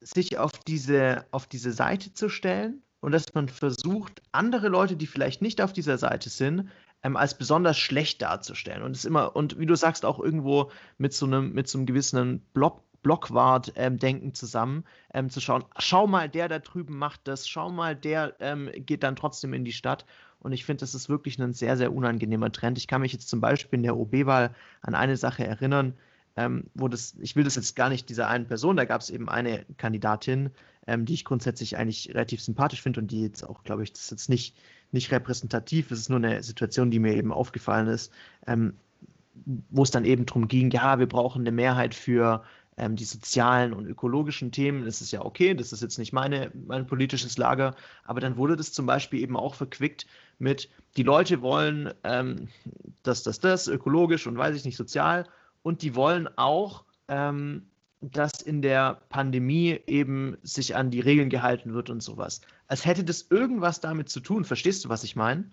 sich 0.00 0.38
auf 0.38 0.52
diese, 0.52 1.24
auf 1.32 1.46
diese 1.46 1.72
Seite 1.72 2.12
zu 2.12 2.28
stellen 2.28 2.82
und 3.04 3.12
dass 3.12 3.34
man 3.34 3.48
versucht, 3.48 4.22
andere 4.32 4.68
Leute, 4.68 4.96
die 4.96 5.06
vielleicht 5.06 5.42
nicht 5.42 5.60
auf 5.60 5.74
dieser 5.74 5.98
Seite 5.98 6.30
sind, 6.30 6.70
ähm, 7.02 7.18
als 7.18 7.36
besonders 7.36 7.76
schlecht 7.76 8.22
darzustellen. 8.22 8.82
Und 8.82 8.96
es 8.96 9.04
immer, 9.04 9.36
und 9.36 9.58
wie 9.58 9.66
du 9.66 9.76
sagst, 9.76 10.06
auch 10.06 10.18
irgendwo 10.18 10.70
mit 10.96 11.12
so 11.12 11.26
einem, 11.26 11.52
mit 11.52 11.68
so 11.68 11.76
einem 11.76 11.86
gewissen 11.86 12.40
Block, 12.54 12.82
Blockwart-Denken 13.02 14.28
ähm, 14.28 14.34
zusammen, 14.34 14.84
ähm, 15.12 15.28
zu 15.28 15.42
schauen, 15.42 15.66
schau 15.78 16.06
mal, 16.06 16.30
der 16.30 16.48
da 16.48 16.60
drüben 16.60 16.96
macht 16.96 17.28
das, 17.28 17.46
schau 17.46 17.70
mal, 17.70 17.94
der 17.94 18.36
ähm, 18.40 18.70
geht 18.74 19.02
dann 19.02 19.16
trotzdem 19.16 19.52
in 19.52 19.66
die 19.66 19.74
Stadt. 19.74 20.06
Und 20.38 20.52
ich 20.52 20.64
finde, 20.64 20.80
das 20.80 20.94
ist 20.94 21.10
wirklich 21.10 21.38
ein 21.38 21.52
sehr, 21.52 21.76
sehr 21.76 21.92
unangenehmer 21.92 22.52
Trend. 22.52 22.78
Ich 22.78 22.88
kann 22.88 23.02
mich 23.02 23.12
jetzt 23.12 23.28
zum 23.28 23.42
Beispiel 23.42 23.76
in 23.76 23.82
der 23.82 23.98
OB-Wahl 23.98 24.54
an 24.80 24.94
eine 24.94 25.18
Sache 25.18 25.46
erinnern, 25.46 25.92
ähm, 26.36 26.64
wo 26.74 26.88
das, 26.88 27.14
ich 27.20 27.36
will 27.36 27.44
das 27.44 27.56
jetzt 27.56 27.76
gar 27.76 27.88
nicht 27.88 28.08
dieser 28.08 28.28
einen 28.28 28.46
Person, 28.46 28.76
da 28.76 28.84
gab 28.84 29.00
es 29.00 29.10
eben 29.10 29.28
eine 29.28 29.64
Kandidatin, 29.76 30.50
ähm, 30.86 31.04
die 31.04 31.14
ich 31.14 31.24
grundsätzlich 31.24 31.76
eigentlich 31.76 32.10
relativ 32.10 32.42
sympathisch 32.42 32.82
finde 32.82 33.00
und 33.00 33.10
die 33.10 33.22
jetzt 33.22 33.42
auch, 33.42 33.62
glaube 33.64 33.84
ich, 33.84 33.92
das 33.92 34.02
ist 34.02 34.10
jetzt 34.10 34.28
nicht, 34.28 34.56
nicht 34.92 35.12
repräsentativ, 35.12 35.90
es 35.90 36.00
ist 36.00 36.10
nur 36.10 36.18
eine 36.18 36.42
Situation, 36.42 36.90
die 36.90 36.98
mir 36.98 37.14
eben 37.14 37.32
aufgefallen 37.32 37.86
ist, 37.86 38.12
ähm, 38.46 38.74
wo 39.70 39.82
es 39.82 39.90
dann 39.90 40.04
eben 40.04 40.26
darum 40.26 40.48
ging, 40.48 40.70
ja, 40.70 40.98
wir 40.98 41.08
brauchen 41.08 41.42
eine 41.42 41.52
Mehrheit 41.52 41.94
für 41.94 42.42
ähm, 42.76 42.96
die 42.96 43.04
sozialen 43.04 43.72
und 43.72 43.86
ökologischen 43.86 44.52
Themen. 44.52 44.84
Das 44.84 45.00
ist 45.00 45.12
ja 45.12 45.24
okay, 45.24 45.54
das 45.54 45.72
ist 45.72 45.82
jetzt 45.82 45.98
nicht 45.98 46.12
meine, 46.12 46.50
mein 46.66 46.86
politisches 46.86 47.38
Lager, 47.38 47.74
aber 48.04 48.20
dann 48.20 48.36
wurde 48.36 48.56
das 48.56 48.72
zum 48.72 48.86
Beispiel 48.86 49.20
eben 49.20 49.36
auch 49.36 49.54
verquickt 49.54 50.06
mit, 50.38 50.68
die 50.96 51.02
Leute 51.02 51.42
wollen 51.42 51.92
ähm, 52.02 52.48
das, 53.02 53.22
das, 53.22 53.40
das, 53.40 53.68
ökologisch 53.68 54.26
und 54.26 54.36
weiß 54.36 54.56
ich 54.56 54.64
nicht, 54.64 54.76
sozial 54.76 55.26
und 55.64 55.82
die 55.82 55.96
wollen 55.96 56.28
auch 56.36 56.84
ähm, 57.08 57.66
dass 58.12 58.42
in 58.42 58.62
der 58.62 59.00
Pandemie 59.08 59.80
eben 59.86 60.36
sich 60.42 60.76
an 60.76 60.90
die 60.90 61.00
Regeln 61.00 61.30
gehalten 61.30 61.74
wird 61.74 61.90
und 61.90 62.02
sowas. 62.02 62.40
Als 62.66 62.84
hätte 62.84 63.04
das 63.04 63.26
irgendwas 63.30 63.80
damit 63.80 64.08
zu 64.08 64.20
tun. 64.20 64.44
Verstehst 64.44 64.84
du, 64.84 64.88
was 64.88 65.04
ich 65.04 65.16
meine? 65.16 65.44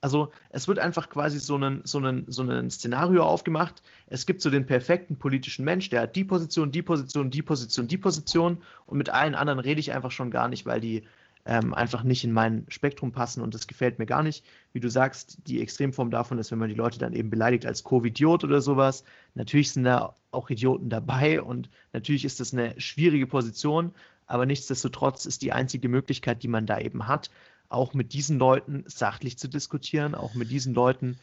Also 0.00 0.30
es 0.50 0.68
wird 0.68 0.78
einfach 0.78 1.08
quasi 1.08 1.40
so 1.40 1.56
ein, 1.56 1.80
so, 1.84 1.98
ein, 1.98 2.24
so 2.28 2.42
ein 2.42 2.70
Szenario 2.70 3.24
aufgemacht. 3.24 3.82
Es 4.06 4.26
gibt 4.26 4.40
so 4.40 4.48
den 4.48 4.64
perfekten 4.64 5.18
politischen 5.18 5.64
Mensch, 5.64 5.90
der 5.90 6.02
hat 6.02 6.14
die 6.14 6.24
Position, 6.24 6.70
die 6.70 6.82
Position, 6.82 7.30
die 7.30 7.42
Position, 7.42 7.88
die 7.88 7.98
Position 7.98 8.58
und 8.86 8.96
mit 8.96 9.10
allen 9.10 9.34
anderen 9.34 9.58
rede 9.58 9.80
ich 9.80 9.92
einfach 9.92 10.12
schon 10.12 10.30
gar 10.30 10.48
nicht, 10.48 10.66
weil 10.66 10.80
die 10.80 11.02
ähm, 11.48 11.72
einfach 11.72 12.02
nicht 12.02 12.24
in 12.24 12.32
mein 12.32 12.66
Spektrum 12.68 13.10
passen 13.10 13.40
und 13.40 13.54
das 13.54 13.66
gefällt 13.66 13.98
mir 13.98 14.04
gar 14.04 14.22
nicht. 14.22 14.44
Wie 14.74 14.80
du 14.80 14.90
sagst, 14.90 15.38
die 15.46 15.62
Extremform 15.62 16.10
davon 16.10 16.38
ist, 16.38 16.50
wenn 16.50 16.58
man 16.58 16.68
die 16.68 16.74
Leute 16.74 16.98
dann 16.98 17.14
eben 17.14 17.30
beleidigt 17.30 17.64
als 17.64 17.82
Covidiot 17.82 18.44
oder 18.44 18.60
sowas. 18.60 19.02
Natürlich 19.34 19.72
sind 19.72 19.84
da 19.84 20.14
auch 20.30 20.50
Idioten 20.50 20.90
dabei 20.90 21.40
und 21.40 21.70
natürlich 21.94 22.26
ist 22.26 22.38
das 22.38 22.52
eine 22.52 22.78
schwierige 22.78 23.26
Position, 23.26 23.94
aber 24.26 24.44
nichtsdestotrotz 24.44 25.24
ist 25.24 25.40
die 25.40 25.52
einzige 25.52 25.88
Möglichkeit, 25.88 26.42
die 26.42 26.48
man 26.48 26.66
da 26.66 26.78
eben 26.78 27.08
hat, 27.08 27.30
auch 27.70 27.94
mit 27.94 28.12
diesen 28.12 28.38
Leuten 28.38 28.84
sachlich 28.86 29.38
zu 29.38 29.48
diskutieren, 29.48 30.14
auch 30.14 30.34
mit 30.34 30.50
diesen 30.50 30.74
Leuten 30.74 31.18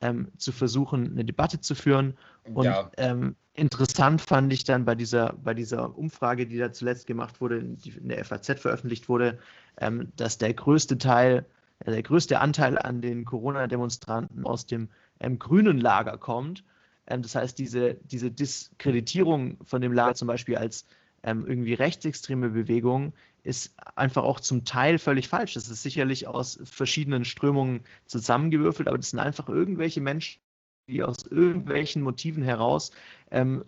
ähm, 0.00 0.28
zu 0.36 0.52
versuchen, 0.52 1.12
eine 1.12 1.24
Debatte 1.24 1.60
zu 1.60 1.74
führen. 1.74 2.14
Und 2.44 2.64
ja. 2.64 2.90
ähm, 2.96 3.36
interessant 3.54 4.20
fand 4.20 4.52
ich 4.52 4.64
dann 4.64 4.84
bei 4.84 4.94
dieser, 4.94 5.34
bei 5.42 5.54
dieser 5.54 5.96
Umfrage, 5.96 6.46
die 6.46 6.58
da 6.58 6.72
zuletzt 6.72 7.06
gemacht 7.06 7.40
wurde, 7.40 7.62
die 7.62 7.90
in 7.90 8.08
der 8.08 8.24
FAZ 8.24 8.60
veröffentlicht 8.60 9.08
wurde, 9.08 9.38
ähm, 9.78 10.12
dass 10.16 10.38
der 10.38 10.54
größte 10.54 10.98
Teil, 10.98 11.44
äh, 11.80 11.90
der 11.90 12.02
größte 12.02 12.40
Anteil 12.40 12.78
an 12.78 13.00
den 13.00 13.24
Corona-Demonstranten 13.24 14.44
aus 14.44 14.66
dem 14.66 14.88
ähm, 15.20 15.38
grünen 15.38 15.78
Lager 15.78 16.16
kommt. 16.16 16.64
Ähm, 17.06 17.22
das 17.22 17.34
heißt, 17.34 17.58
diese, 17.58 17.94
diese 17.94 18.30
Diskreditierung 18.30 19.58
von 19.64 19.82
dem 19.82 19.92
Lager 19.92 20.14
zum 20.14 20.28
Beispiel 20.28 20.56
als 20.56 20.86
ähm, 21.22 21.44
irgendwie 21.46 21.74
rechtsextreme 21.74 22.48
Bewegung 22.48 23.12
ist 23.42 23.74
einfach 23.96 24.22
auch 24.22 24.40
zum 24.40 24.64
Teil 24.64 24.98
völlig 24.98 25.28
falsch. 25.28 25.54
Das 25.54 25.68
ist 25.68 25.82
sicherlich 25.82 26.26
aus 26.26 26.58
verschiedenen 26.64 27.24
Strömungen 27.24 27.80
zusammengewürfelt, 28.06 28.88
aber 28.88 28.98
das 28.98 29.10
sind 29.10 29.18
einfach 29.18 29.48
irgendwelche 29.48 30.00
Menschen, 30.00 30.40
die 30.88 31.02
aus 31.02 31.24
irgendwelchen 31.30 32.02
Motiven 32.02 32.42
heraus 32.42 32.90
ähm, 33.30 33.64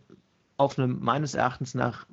auf 0.57 0.79
einem 0.79 1.01
meines 1.01 1.35
Erachtens 1.35 1.75
nach 1.75 2.07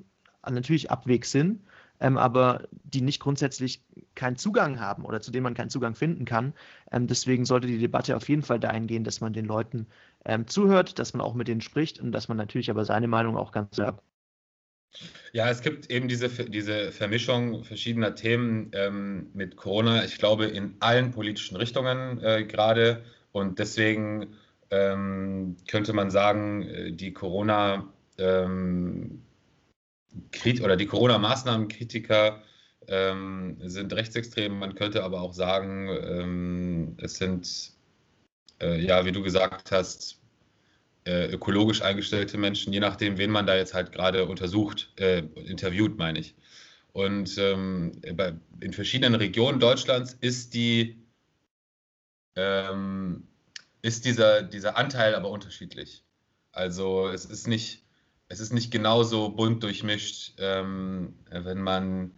natürlich 0.49 0.89
Abweg 0.89 1.25
sind, 1.25 1.61
ähm, 1.99 2.17
aber 2.17 2.67
die 2.71 3.01
nicht 3.01 3.19
grundsätzlich 3.19 3.83
keinen 4.15 4.37
Zugang 4.37 4.79
haben 4.79 5.05
oder 5.05 5.21
zu 5.21 5.31
denen 5.31 5.43
man 5.43 5.53
keinen 5.53 5.69
Zugang 5.69 5.95
finden 5.95 6.25
kann. 6.25 6.53
Ähm, 6.91 7.07
deswegen 7.07 7.45
sollte 7.45 7.67
die 7.67 7.77
Debatte 7.79 8.15
auf 8.15 8.29
jeden 8.29 8.43
Fall 8.43 8.59
dahin 8.59 8.87
gehen, 8.87 9.03
dass 9.03 9.21
man 9.21 9.33
den 9.33 9.45
Leuten 9.45 9.87
ähm, 10.25 10.47
zuhört, 10.47 10.99
dass 10.99 11.13
man 11.13 11.21
auch 11.21 11.33
mit 11.33 11.47
denen 11.47 11.61
spricht 11.61 11.99
und 11.99 12.11
dass 12.11 12.27
man 12.27 12.37
natürlich 12.37 12.69
aber 12.69 12.85
seine 12.85 13.07
Meinung 13.07 13.37
auch 13.37 13.51
ganz 13.51 13.71
klar 13.75 14.01
ja, 15.31 15.49
es 15.49 15.61
gibt 15.61 15.89
eben 15.91 16.07
diese, 16.07 16.29
diese 16.29 16.91
Vermischung 16.91 17.63
verschiedener 17.63 18.15
Themen 18.15 18.71
ähm, 18.73 19.29
mit 19.33 19.55
Corona, 19.55 20.03
ich 20.03 20.17
glaube, 20.17 20.45
in 20.45 20.75
allen 20.79 21.11
politischen 21.11 21.55
Richtungen 21.55 22.21
äh, 22.23 22.45
gerade. 22.45 23.03
Und 23.31 23.59
deswegen 23.59 24.35
ähm, 24.71 25.55
könnte 25.67 25.93
man 25.93 26.09
sagen, 26.09 26.63
äh, 26.63 26.91
die 26.91 27.13
Corona 27.13 27.87
ähm, 28.17 29.21
oder 30.63 30.75
die 30.75 30.87
Corona-Maßnahmen-Kritiker 30.87 32.41
ähm, 32.87 33.57
sind 33.63 33.93
rechtsextrem. 33.93 34.57
Man 34.57 34.73
könnte 34.73 35.03
aber 35.03 35.21
auch 35.21 35.33
sagen, 35.33 35.89
ähm, 35.89 36.97
es 36.97 37.15
sind, 37.15 37.73
äh, 38.59 38.79
ja, 38.79 39.05
wie 39.05 39.11
du 39.11 39.21
gesagt 39.21 39.71
hast, 39.71 40.18
ökologisch 41.05 41.81
eingestellte 41.81 42.37
Menschen, 42.37 42.73
je 42.73 42.79
nachdem, 42.79 43.17
wen 43.17 43.31
man 43.31 43.47
da 43.47 43.55
jetzt 43.55 43.73
halt 43.73 43.91
gerade 43.91 44.25
untersucht, 44.25 44.91
äh, 44.97 45.23
interviewt, 45.45 45.97
meine 45.97 46.19
ich. 46.19 46.35
Und 46.91 47.37
ähm, 47.37 47.91
bei, 48.15 48.33
in 48.59 48.73
verschiedenen 48.73 49.15
Regionen 49.15 49.59
Deutschlands 49.59 50.17
ist 50.21 50.53
die 50.53 50.99
ähm, 52.35 53.27
ist 53.81 54.05
dieser, 54.05 54.43
dieser 54.43 54.77
Anteil 54.77 55.15
aber 55.15 55.29
unterschiedlich. 55.29 56.03
Also 56.51 57.07
es 57.07 57.25
ist 57.25 57.47
nicht, 57.47 57.83
es 58.27 58.39
ist 58.39 58.53
nicht 58.53 58.71
genauso 58.71 59.29
bunt 59.29 59.63
durchmischt, 59.63 60.33
ähm, 60.39 61.15
wenn 61.29 61.61
man 61.61 62.11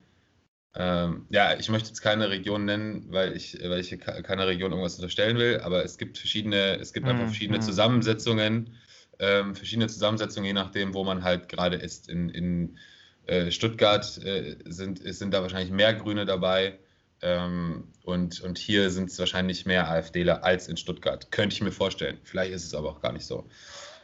ähm, 0.75 1.25
ja, 1.29 1.53
ich 1.59 1.69
möchte 1.69 1.89
jetzt 1.89 2.01
keine 2.01 2.29
Region 2.29 2.65
nennen, 2.65 3.05
weil 3.09 3.35
ich, 3.35 3.57
weil 3.61 3.79
ich 3.79 3.97
keiner 3.99 4.47
Region 4.47 4.71
irgendwas 4.71 4.95
unterstellen 4.95 5.37
will, 5.37 5.59
aber 5.61 5.83
es 5.83 5.97
gibt 5.97 6.17
verschiedene, 6.17 6.79
es 6.79 6.93
gibt 6.93 7.07
einfach 7.07 7.23
mhm, 7.23 7.29
verschiedene 7.29 7.57
mhm. 7.57 7.63
Zusammensetzungen, 7.63 8.77
ähm, 9.19 9.53
verschiedene 9.55 9.87
Zusammensetzungen, 9.87 10.45
je 10.45 10.53
nachdem, 10.53 10.93
wo 10.93 11.03
man 11.03 11.23
halt 11.23 11.49
gerade 11.49 11.75
ist. 11.75 12.09
In, 12.09 12.29
in 12.29 12.77
äh, 13.25 13.51
Stuttgart 13.51 14.17
äh, 14.23 14.55
sind, 14.65 15.01
sind 15.03 15.33
da 15.33 15.41
wahrscheinlich 15.41 15.71
mehr 15.71 15.93
Grüne 15.93 16.25
dabei 16.25 16.79
ähm, 17.21 17.89
und, 18.03 18.41
und 18.41 18.57
hier 18.57 18.89
sind 18.89 19.09
es 19.09 19.19
wahrscheinlich 19.19 19.65
mehr 19.65 19.89
AfDler 19.89 20.43
als 20.43 20.67
in 20.69 20.77
Stuttgart. 20.77 21.31
Könnte 21.31 21.53
ich 21.53 21.61
mir 21.61 21.71
vorstellen. 21.71 22.17
Vielleicht 22.23 22.53
ist 22.53 22.65
es 22.65 22.73
aber 22.73 22.89
auch 22.89 23.01
gar 23.01 23.11
nicht 23.11 23.25
so. 23.25 23.45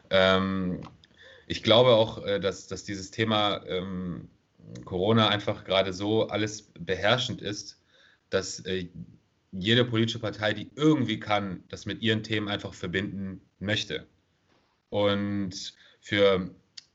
Ähm, 0.10 0.82
ich 1.48 1.64
glaube 1.64 1.92
auch, 1.92 2.24
äh, 2.26 2.40
dass, 2.40 2.68
dass 2.68 2.84
dieses 2.84 3.10
Thema 3.10 3.66
ähm, 3.68 4.30
Corona 4.86 5.30
einfach 5.30 5.64
gerade 5.64 5.94
so 5.94 6.28
alles 6.28 6.72
beherrschend 6.80 7.42
ist, 7.42 7.80
dass 8.30 8.60
äh, 8.62 8.90
jede 9.52 9.86
politische 9.86 10.20
Partei, 10.20 10.54
die 10.54 10.70
irgendwie 10.76 11.20
kann, 11.20 11.64
das 11.70 11.86
mit 11.86 12.02
ihren 12.02 12.24
Themen 12.24 12.48
einfach 12.48 12.74
verbinden 12.74 13.42
möchte. 13.60 14.06
Und 14.90 15.74
für 16.02 16.50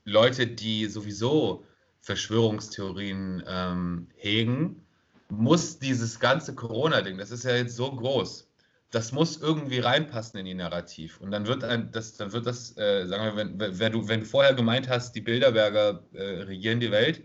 Leute, 0.05 0.47
die 0.47 0.87
sowieso 0.87 1.65
Verschwörungstheorien 2.01 3.43
ähm, 3.47 4.07
hegen, 4.15 4.85
muss 5.29 5.79
dieses 5.79 6.19
ganze 6.19 6.53
Corona-Ding, 6.53 7.17
das 7.17 7.31
ist 7.31 7.43
ja 7.43 7.55
jetzt 7.55 7.75
so 7.75 7.91
groß, 7.91 8.49
das 8.91 9.11
muss 9.11 9.37
irgendwie 9.37 9.79
reinpassen 9.79 10.39
in 10.39 10.45
die 10.45 10.53
Narrativ. 10.53 11.19
Und 11.19 11.31
dann 11.31 11.47
wird 11.47 11.63
ein, 11.63 11.91
das, 11.91 12.15
dann 12.17 12.31
wird 12.31 12.45
das, 12.45 12.77
äh, 12.77 13.07
sagen 13.07 13.23
wir, 13.23 13.35
wenn, 13.35 13.79
wenn, 13.79 13.91
du, 13.91 14.07
wenn 14.07 14.19
du 14.19 14.25
vorher 14.25 14.53
gemeint 14.53 14.87
hast, 14.87 15.15
die 15.15 15.21
Bilderberger 15.21 16.03
äh, 16.13 16.43
regieren 16.43 16.79
die 16.79 16.91
Welt, 16.91 17.23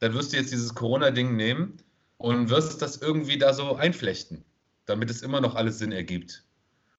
dann 0.00 0.14
wirst 0.14 0.32
du 0.32 0.36
jetzt 0.36 0.52
dieses 0.52 0.74
Corona-Ding 0.74 1.36
nehmen 1.36 1.78
und 2.18 2.50
wirst 2.50 2.82
das 2.82 2.96
irgendwie 2.98 3.38
da 3.38 3.52
so 3.52 3.76
einflechten, 3.76 4.44
damit 4.86 5.10
es 5.10 5.22
immer 5.22 5.40
noch 5.40 5.54
alles 5.54 5.78
Sinn 5.78 5.92
ergibt. 5.92 6.44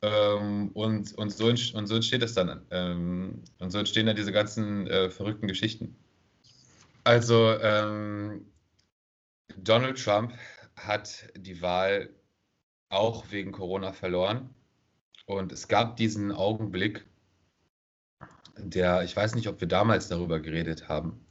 Ähm, 0.01 0.69
und, 0.73 1.13
und, 1.17 1.31
so, 1.31 1.47
und 1.47 1.87
so 1.87 1.95
entsteht 1.95 2.21
das 2.21 2.33
dann. 2.33 2.65
Ähm, 2.71 3.43
und 3.59 3.71
so 3.71 3.79
entstehen 3.79 4.05
dann 4.05 4.15
diese 4.15 4.31
ganzen 4.31 4.87
äh, 4.87 5.09
verrückten 5.09 5.47
Geschichten. 5.47 5.95
Also, 7.03 7.57
ähm, 7.61 8.45
Donald 9.57 10.01
Trump 10.01 10.33
hat 10.75 11.27
die 11.35 11.61
Wahl 11.61 12.09
auch 12.89 13.31
wegen 13.31 13.51
Corona 13.51 13.93
verloren. 13.93 14.49
Und 15.25 15.51
es 15.51 15.67
gab 15.67 15.97
diesen 15.97 16.31
Augenblick, 16.31 17.05
der, 18.57 19.03
ich 19.03 19.15
weiß 19.15 19.35
nicht, 19.35 19.47
ob 19.47 19.59
wir 19.61 19.67
damals 19.67 20.07
darüber 20.07 20.39
geredet 20.39 20.87
haben, 20.89 21.25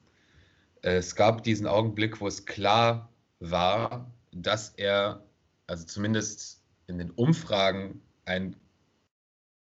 es 0.82 1.14
gab 1.14 1.42
diesen 1.42 1.66
Augenblick, 1.66 2.20
wo 2.20 2.26
es 2.26 2.46
klar 2.46 3.08
war, 3.40 4.10
dass 4.32 4.70
er, 4.76 5.22
also 5.66 5.84
zumindest 5.84 6.62
in 6.86 6.98
den 6.98 7.10
Umfragen, 7.10 8.00
einen 8.24 8.56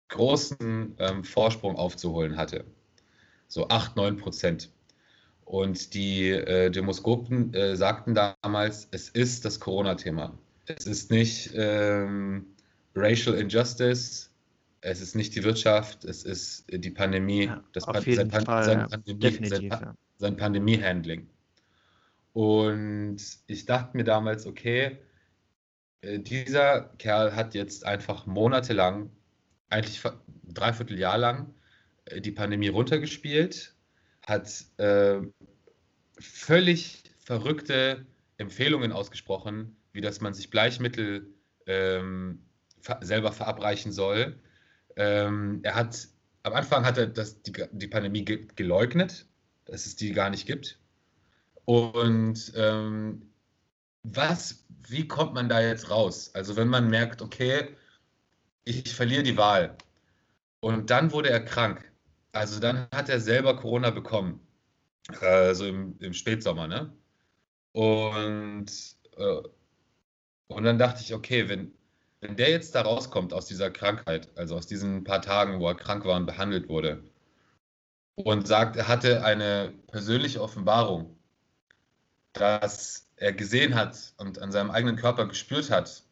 großen 0.10 0.95
ähm, 1.00 1.24
Vorsprung 1.24 1.76
aufzuholen 1.76 2.38
hatte. 2.38 2.65
So 3.47 3.67
8, 3.69 3.95
9 3.95 4.17
Prozent. 4.17 4.71
Und 5.45 5.93
die 5.93 6.30
äh, 6.30 6.69
Demoskopen 6.69 7.54
äh, 7.54 7.76
sagten 7.76 8.15
damals, 8.15 8.88
es 8.91 9.10
ist 9.10 9.43
das 9.45 9.60
Corona-Thema. 9.60 10.38
Es 10.65 10.86
ist 10.86 11.12
nicht 11.12 11.52
ähm, 11.56 12.45
Racial 12.95 13.36
Injustice, 13.36 14.31
es 14.82 15.02
ist 15.02 15.15
nicht 15.15 15.36
die 15.36 15.44
Wirtschaft, 15.44 16.06
es 16.06 16.24
ist 16.24 16.65
die 16.70 16.89
Pandemie, 16.89 17.46
ja, 17.46 17.63
das 17.74 17.86
jeden 18.06 18.30
sein, 18.30 18.46
Fall, 18.46 18.63
sein 18.63 18.88
Pandemie, 18.88 19.48
sein, 19.48 19.62
ja 19.63 19.96
sein 20.22 20.38
Pandemie-Handling. 20.38 21.28
Und 22.32 23.17
ich 23.48 23.65
dachte 23.65 23.98
mir 23.98 24.06
damals, 24.06 24.46
okay, 24.46 24.98
äh, 26.02 26.20
dieser 26.20 26.94
Kerl 26.98 27.36
hat 27.36 27.54
jetzt 27.54 27.86
einfach 27.86 28.26
monatelang, 28.26 29.12
eigentlich 29.70 30.02
dreiviertel 30.44 30.98
Jahr 30.98 31.17
lang, 31.17 31.54
äh, 32.06 32.22
die 32.22 32.32
Pandemie 32.32 32.70
runtergespielt, 32.70 33.76
hat 34.26 34.65
äh, 34.78 35.20
völlig 36.17 37.04
verrückte 37.20 38.06
Empfehlungen 38.38 38.94
ausgesprochen, 38.94 39.76
wie 39.91 40.02
dass 40.02 40.22
man 40.22 40.34
sich 40.34 40.50
Bleichmittel 40.50 41.34
ähm, 41.65 42.46
selber 43.02 43.32
verabreichen 43.32 43.91
soll. 43.91 44.39
Ähm, 44.95 45.60
er 45.63 45.75
hat 45.75 46.08
am 46.43 46.54
Anfang 46.54 46.86
hat 46.86 46.97
er 46.97 47.08
das, 47.08 47.41
die, 47.43 47.54
die 47.71 47.88
Pandemie 47.88 48.25
ge 48.25 48.47
geleugnet, 48.56 49.27
dass 49.65 49.86
es 49.86 49.95
die 49.95 50.12
gar 50.12 50.30
nicht 50.30 50.47
gibt. 50.47 50.80
Und 51.65 52.51
ähm, 52.56 53.32
was, 54.04 54.65
wie 54.88 55.08
kommt 55.08 55.34
man 55.34 55.49
da 55.49 55.62
jetzt 55.62 55.89
raus? 55.89 56.32
Also 56.34 56.56
wenn 56.56 56.67
man 56.67 56.89
merkt, 56.89 57.21
okay, 57.21 57.75
ich 58.63 58.93
verliere 58.93 59.23
die 59.23 59.38
Wahl 59.38 59.77
und 60.60 60.89
dann 60.89 61.12
wurde 61.12 61.30
er 61.30 61.43
krank. 61.43 61.91
Also 62.32 62.60
dann 62.60 62.88
hat 62.93 63.10
er 63.10 63.19
selber 63.19 63.58
Corona 63.58 63.91
bekommen, 63.91 64.39
äh, 65.21 65.54
so 65.54 65.65
im, 65.65 65.97
im 65.99 66.13
Spätsommer, 66.13 66.67
ne? 66.67 66.93
Und, 67.73 68.71
äh, 69.17 69.41
und 70.47 70.63
dann 70.63 70.80
dachte 70.80 71.01
ich, 71.01 71.13
okay, 71.13 71.47
wenn, 71.49 71.73
wenn 72.22 72.36
der 72.36 72.52
jetzt 72.52 72.76
da 72.76 72.82
rauskommt 72.82 73.34
aus 73.34 73.48
dieser 73.48 73.72
Krankheit, 73.72 74.30
also 74.38 74.56
aus 74.56 74.68
diesen 74.68 75.04
paar 75.04 75.22
Tagen, 75.22 75.60
wo 75.60 75.68
er 75.68 75.76
krank 75.76 76.06
war 76.06 76.16
und 76.16 76.28
behandelt 76.28 76.70
wurde, 76.70 77.04
und 78.16 78.48
sagt, 78.48 78.76
er 78.76 78.88
hatte 78.88 79.24
eine 79.24 79.74
persönliche 79.88 80.42
Offenbarung, 80.42 81.18
dass 82.34 83.10
er 83.16 83.34
gesehen 83.34 83.76
hat 83.76 84.14
und 84.18 84.40
an 84.40 84.52
seinem 84.52 84.70
eigenen 84.70 84.96
Körper 84.96 85.28
gespürt 85.28 85.72
hat, 85.72 86.04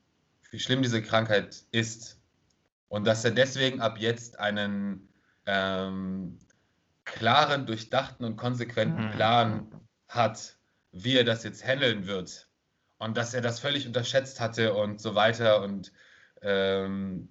wie 0.49 0.59
schlimm 0.59 0.81
diese 0.81 1.03
Krankheit 1.03 1.63
ist 1.71 2.19
und 2.87 3.05
dass 3.05 3.23
er 3.23 3.31
deswegen 3.31 3.79
ab 3.79 3.99
jetzt 3.99 4.39
einen 4.39 5.07
ähm, 5.45 6.39
klaren, 7.05 7.67
durchdachten 7.67 8.25
und 8.25 8.35
konsequenten 8.35 9.07
mhm. 9.07 9.11
Plan 9.11 9.81
hat, 10.07 10.57
wie 10.91 11.15
er 11.15 11.23
das 11.23 11.43
jetzt 11.43 11.65
handeln 11.65 12.07
wird 12.07 12.48
und 12.99 13.17
dass 13.17 13.33
er 13.33 13.41
das 13.41 13.59
völlig 13.59 13.87
unterschätzt 13.87 14.39
hatte 14.39 14.73
und 14.73 15.01
so 15.01 15.15
weiter 15.15 15.63
und 15.63 15.91
ähm, 16.41 17.29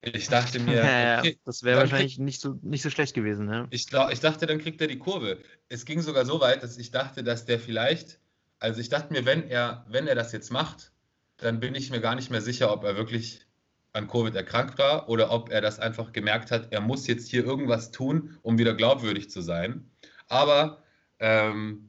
ich 0.00 0.28
dachte 0.28 0.60
mir, 0.60 0.76
ja, 0.84 1.18
okay, 1.18 1.38
das 1.44 1.62
wäre 1.62 1.80
wahrscheinlich 1.80 2.16
krieg, 2.16 2.24
nicht, 2.24 2.40
so, 2.40 2.58
nicht 2.62 2.82
so 2.82 2.90
schlecht 2.90 3.14
gewesen. 3.14 3.46
Ne? 3.46 3.66
Ich, 3.70 3.88
glaub, 3.88 4.12
ich 4.12 4.20
dachte, 4.20 4.46
dann 4.46 4.58
kriegt 4.58 4.80
er 4.80 4.86
die 4.86 4.98
Kurve. 4.98 5.38
Es 5.68 5.84
ging 5.84 6.02
sogar 6.02 6.24
so 6.24 6.40
weit, 6.40 6.62
dass 6.62 6.78
ich 6.78 6.90
dachte, 6.90 7.24
dass 7.24 7.46
der 7.46 7.58
vielleicht, 7.58 8.20
also 8.60 8.80
ich 8.80 8.90
dachte 8.90 9.12
mir, 9.12 9.24
wenn 9.24 9.48
er, 9.48 9.84
wenn 9.88 10.06
er 10.06 10.14
das 10.14 10.32
jetzt 10.32 10.52
macht, 10.52 10.92
dann 11.38 11.58
bin 11.58 11.74
ich 11.74 11.90
mir 11.90 12.00
gar 12.00 12.14
nicht 12.14 12.30
mehr 12.30 12.40
sicher, 12.40 12.72
ob 12.72 12.84
er 12.84 12.96
wirklich 12.96 13.46
an 13.92 14.06
Covid 14.06 14.34
erkrankt 14.34 14.78
war 14.78 15.08
oder 15.08 15.30
ob 15.30 15.50
er 15.50 15.60
das 15.60 15.78
einfach 15.80 16.12
gemerkt 16.12 16.50
hat, 16.50 16.72
er 16.72 16.80
muss 16.80 17.06
jetzt 17.06 17.28
hier 17.28 17.44
irgendwas 17.44 17.90
tun, 17.90 18.38
um 18.42 18.58
wieder 18.58 18.74
glaubwürdig 18.74 19.30
zu 19.30 19.40
sein. 19.40 19.90
Aber 20.28 20.82
ähm, 21.18 21.87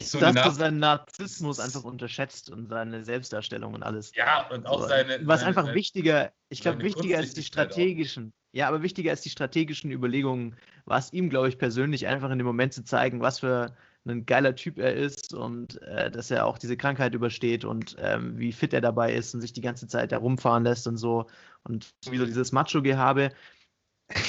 so 0.00 0.18
dass 0.18 0.34
du 0.34 0.50
seinen 0.50 0.78
Narzissmus 0.78 1.60
einfach 1.60 1.84
unterschätzt 1.84 2.50
und 2.50 2.68
seine 2.68 3.04
Selbstdarstellung 3.04 3.74
und 3.74 3.82
alles. 3.82 4.12
Ja, 4.14 4.48
und 4.50 4.66
auch 4.66 4.82
so, 4.82 4.88
seine. 4.88 5.20
Was 5.26 5.40
seine, 5.40 5.48
einfach 5.48 5.74
wichtiger, 5.74 6.32
ich 6.48 6.62
glaube, 6.62 6.82
wichtiger 6.82 7.18
als 7.18 7.34
die 7.34 7.42
strategischen. 7.42 8.32
Ja, 8.52 8.68
aber 8.68 8.82
wichtiger 8.82 9.10
als 9.10 9.22
die 9.22 9.30
strategischen 9.30 9.90
Überlegungen 9.90 10.56
war 10.84 10.98
es 10.98 11.12
ihm, 11.12 11.28
glaube 11.28 11.48
ich, 11.48 11.58
persönlich 11.58 12.06
einfach 12.06 12.30
in 12.30 12.38
dem 12.38 12.46
Moment 12.46 12.72
zu 12.72 12.84
zeigen, 12.84 13.20
was 13.20 13.40
für 13.40 13.74
ein 14.06 14.26
geiler 14.26 14.54
Typ 14.54 14.78
er 14.78 14.94
ist 14.94 15.32
und 15.32 15.80
äh, 15.82 16.10
dass 16.10 16.30
er 16.30 16.46
auch 16.46 16.58
diese 16.58 16.76
Krankheit 16.76 17.14
übersteht 17.14 17.64
und 17.64 17.96
ähm, 17.98 18.38
wie 18.38 18.52
fit 18.52 18.72
er 18.72 18.80
dabei 18.80 19.14
ist 19.14 19.34
und 19.34 19.40
sich 19.40 19.52
die 19.52 19.62
ganze 19.62 19.86
Zeit 19.88 20.12
herumfahren 20.12 20.64
lässt 20.64 20.86
und 20.86 20.98
so. 20.98 21.26
Und 21.62 21.94
wie 22.10 22.18
so 22.18 22.26
dieses 22.26 22.52
Macho-Gehabe. 22.52 23.30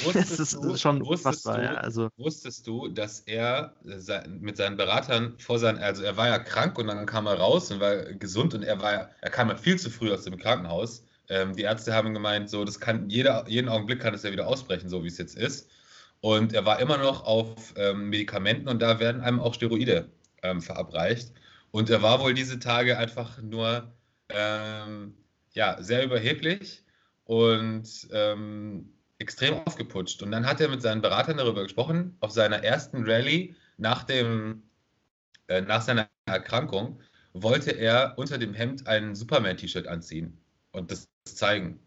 Wusstest, 0.04 0.30
das 0.30 0.40
ist, 0.40 0.54
du, 0.54 0.76
schon 0.76 1.04
wusstest, 1.04 1.44
du, 1.44 1.50
ja, 1.50 1.74
also. 1.74 2.08
wusstest 2.16 2.66
du, 2.66 2.88
dass 2.88 3.20
er 3.20 3.74
mit 4.26 4.56
seinen 4.56 4.76
Beratern 4.78 5.34
vor 5.38 5.58
seinen, 5.58 5.78
also 5.78 6.02
er 6.02 6.16
war 6.16 6.28
ja 6.28 6.38
krank 6.38 6.78
und 6.78 6.86
dann 6.86 7.04
kam 7.04 7.26
er 7.26 7.34
raus 7.34 7.70
und 7.70 7.80
war 7.80 7.96
gesund 8.14 8.54
und 8.54 8.62
er 8.62 8.80
war, 8.80 9.10
er 9.20 9.30
kam 9.30 9.50
ja 9.50 9.56
viel 9.56 9.78
zu 9.78 9.90
früh 9.90 10.10
aus 10.10 10.24
dem 10.24 10.38
Krankenhaus. 10.38 11.04
Ähm, 11.28 11.54
die 11.54 11.62
Ärzte 11.62 11.92
haben 11.92 12.14
gemeint, 12.14 12.48
so, 12.48 12.64
das 12.64 12.80
kann 12.80 13.10
jeder, 13.10 13.44
jeden 13.48 13.68
Augenblick 13.68 14.00
kann 14.00 14.14
es 14.14 14.22
ja 14.22 14.32
wieder 14.32 14.46
ausbrechen, 14.46 14.88
so 14.88 15.04
wie 15.04 15.08
es 15.08 15.18
jetzt 15.18 15.36
ist. 15.36 15.68
Und 16.20 16.54
er 16.54 16.64
war 16.64 16.80
immer 16.80 16.96
noch 16.96 17.24
auf 17.24 17.74
ähm, 17.76 18.08
Medikamenten 18.08 18.68
und 18.68 18.80
da 18.80 18.98
werden 18.98 19.20
einem 19.20 19.40
auch 19.40 19.54
Steroide 19.54 20.10
ähm, 20.42 20.62
verabreicht. 20.62 21.32
Und 21.70 21.90
er 21.90 22.00
war 22.00 22.20
wohl 22.20 22.32
diese 22.32 22.58
Tage 22.58 22.96
einfach 22.96 23.42
nur 23.42 23.92
ähm, 24.30 25.14
ja, 25.52 25.76
sehr 25.82 26.04
überheblich 26.04 26.82
und 27.24 28.08
ähm, 28.12 28.95
extrem 29.18 29.54
aufgeputscht. 29.54 30.22
Und 30.22 30.30
dann 30.30 30.46
hat 30.46 30.60
er 30.60 30.68
mit 30.68 30.82
seinen 30.82 31.02
Beratern 31.02 31.36
darüber 31.36 31.62
gesprochen, 31.62 32.16
auf 32.20 32.32
seiner 32.32 32.62
ersten 32.62 33.04
Rallye 33.08 33.54
nach, 33.78 34.04
dem, 34.04 34.62
äh, 35.48 35.60
nach 35.60 35.82
seiner 35.82 36.08
Erkrankung 36.26 37.00
wollte 37.32 37.72
er 37.72 38.14
unter 38.16 38.38
dem 38.38 38.54
Hemd 38.54 38.86
ein 38.86 39.14
Superman-T-Shirt 39.14 39.86
anziehen 39.86 40.38
und 40.72 40.90
das 40.90 41.08
zeigen. 41.24 41.78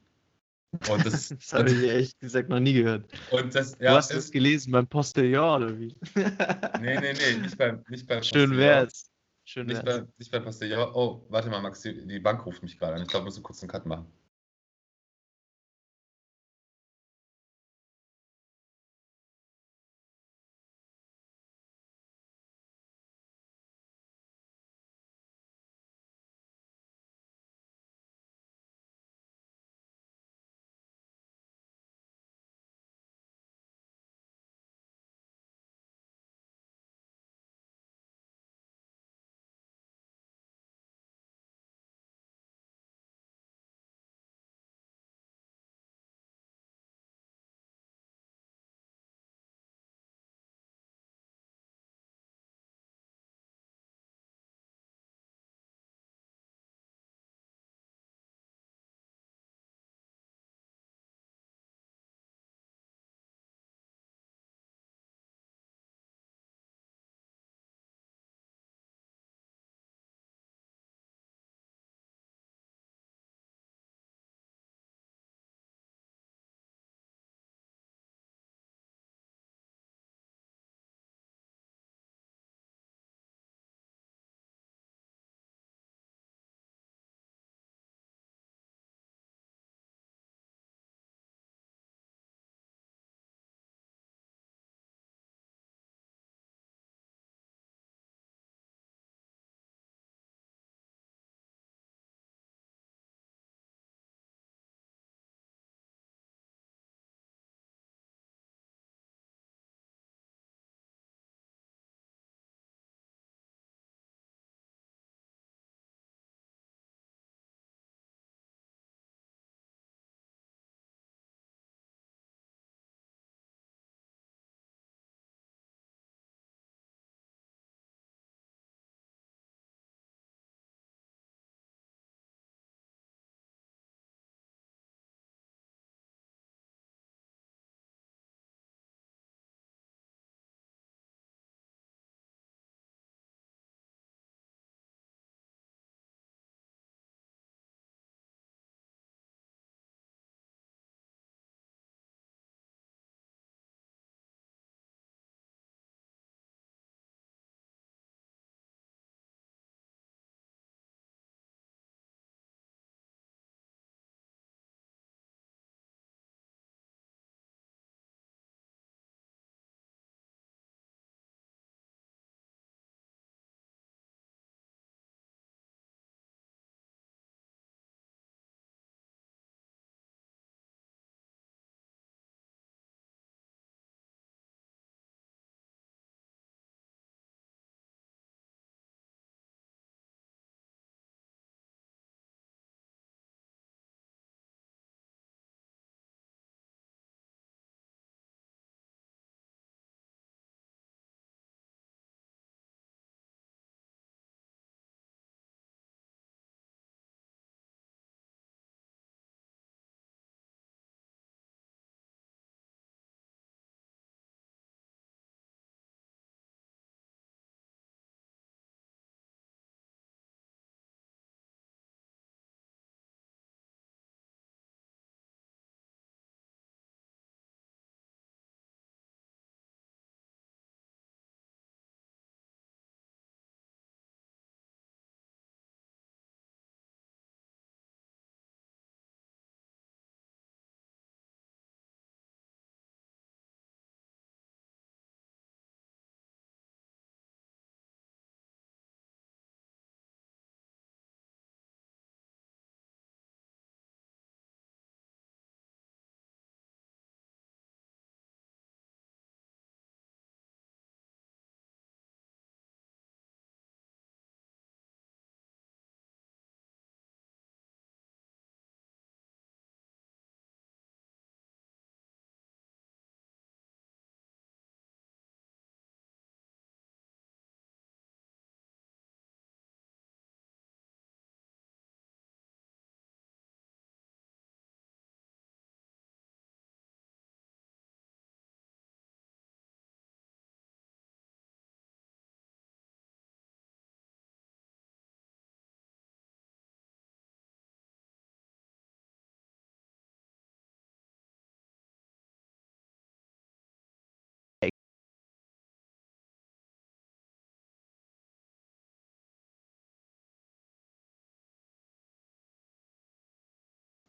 Und 0.87 1.05
das, 1.05 1.29
das 1.39 1.53
habe 1.53 1.71
ich 1.71 1.89
echt 1.89 2.19
gesagt 2.19 2.49
noch 2.49 2.59
nie 2.59 2.73
gehört. 2.73 3.05
Und 3.31 3.55
das, 3.55 3.75
ja, 3.79 3.91
du 3.91 3.97
hast 3.97 4.13
es 4.13 4.31
gelesen 4.31 4.71
beim 4.71 4.87
Postillon 4.87 5.63
oder 5.63 5.79
wie? 5.79 5.95
nee, 6.15 6.99
nee, 6.99 7.13
nee, 7.13 7.37
nicht 7.41 7.57
beim, 7.57 7.83
nicht 7.89 8.07
beim 8.07 8.21
Schön 8.21 8.55
wär's. 8.55 9.09
Schön 9.45 9.65
nicht, 9.65 9.83
wär's. 9.83 10.01
Bei, 10.01 10.07
nicht 10.17 10.31
beim 10.31 10.43
Postillon. 10.43 10.91
Oh, 10.93 11.25
warte 11.29 11.49
mal, 11.49 11.61
Max, 11.61 11.81
die, 11.81 12.05
die 12.05 12.19
Bank 12.19 12.45
ruft 12.45 12.61
mich 12.61 12.77
gerade 12.77 12.95
an. 12.95 13.01
Ich 13.01 13.07
glaube, 13.07 13.23
wir 13.23 13.29
müssen 13.29 13.43
kurz 13.43 13.61
einen 13.63 13.71
Cut 13.71 13.85
machen. 13.85 14.05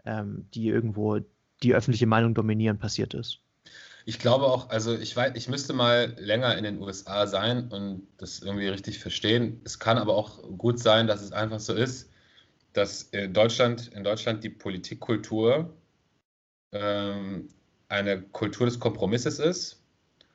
Ähm, 0.04 0.46
die 0.54 0.68
irgendwo 0.68 1.20
die 1.62 1.74
öffentliche 1.74 2.06
Meinung 2.06 2.34
dominieren, 2.34 2.78
passiert 2.78 3.14
ist. 3.14 3.40
Ich 4.06 4.18
glaube 4.18 4.46
auch, 4.46 4.70
also 4.70 4.96
ich 4.96 5.14
weiß, 5.14 5.32
ich 5.34 5.48
müsste 5.48 5.72
mal 5.72 6.14
länger 6.18 6.56
in 6.56 6.64
den 6.64 6.80
USA 6.80 7.26
sein 7.26 7.68
und 7.68 8.06
das 8.16 8.40
irgendwie 8.40 8.68
richtig 8.68 8.98
verstehen. 8.98 9.60
Es 9.64 9.78
kann 9.78 9.98
aber 9.98 10.14
auch 10.14 10.42
gut 10.56 10.78
sein, 10.78 11.06
dass 11.06 11.20
es 11.22 11.32
einfach 11.32 11.60
so 11.60 11.74
ist, 11.74 12.10
dass 12.72 13.02
in 13.02 13.34
Deutschland, 13.34 13.88
in 13.88 14.02
Deutschland 14.04 14.42
die 14.42 14.50
Politikkultur 14.50 15.74
ähm, 16.72 17.48
eine 17.88 18.22
Kultur 18.22 18.66
des 18.66 18.78
Kompromisses 18.78 19.38
ist. 19.38 19.82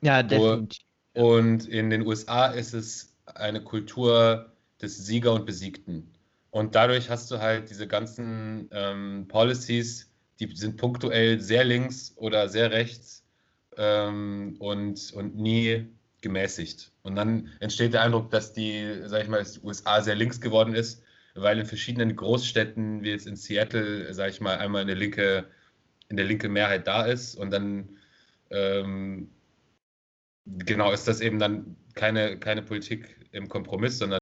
Ja, 0.02 0.22
definitiv. 0.22 0.82
Und 1.14 1.66
in 1.66 1.90
den 1.90 2.06
USA 2.06 2.46
ist 2.46 2.74
es 2.74 3.16
eine 3.24 3.62
Kultur 3.62 4.52
des 4.80 4.98
Sieger 5.06 5.32
und 5.32 5.46
Besiegten. 5.46 6.10
Und 6.56 6.74
dadurch 6.74 7.10
hast 7.10 7.30
du 7.30 7.38
halt 7.38 7.68
diese 7.68 7.86
ganzen 7.86 8.70
ähm, 8.72 9.26
Policies, 9.28 10.10
die 10.40 10.56
sind 10.56 10.78
punktuell 10.78 11.38
sehr 11.38 11.64
links 11.64 12.14
oder 12.16 12.48
sehr 12.48 12.70
rechts 12.70 13.26
ähm, 13.76 14.56
und, 14.58 15.12
und 15.12 15.36
nie 15.36 15.86
gemäßigt. 16.22 16.92
Und 17.02 17.14
dann 17.14 17.52
entsteht 17.60 17.92
der 17.92 18.00
Eindruck, 18.00 18.30
dass 18.30 18.54
die, 18.54 19.02
sag 19.04 19.24
ich 19.24 19.28
mal, 19.28 19.44
die 19.44 19.60
USA 19.66 20.00
sehr 20.00 20.14
links 20.14 20.40
geworden 20.40 20.74
ist, 20.74 21.02
weil 21.34 21.58
in 21.58 21.66
verschiedenen 21.66 22.16
Großstädten, 22.16 23.02
wie 23.02 23.10
jetzt 23.10 23.26
in 23.26 23.36
Seattle, 23.36 24.14
sag 24.14 24.30
ich 24.30 24.40
mal, 24.40 24.56
einmal 24.56 24.80
eine 24.80 24.94
linke, 24.94 25.44
eine 26.08 26.22
linke 26.22 26.48
Mehrheit 26.48 26.86
da 26.86 27.04
ist 27.04 27.34
und 27.34 27.50
dann 27.50 27.98
ähm, 28.48 29.28
genau 30.46 30.90
ist 30.90 31.06
das 31.06 31.20
eben 31.20 31.38
dann 31.38 31.76
keine, 31.92 32.38
keine 32.38 32.62
Politik 32.62 33.14
im 33.32 33.46
Kompromiss, 33.46 33.98
sondern 33.98 34.20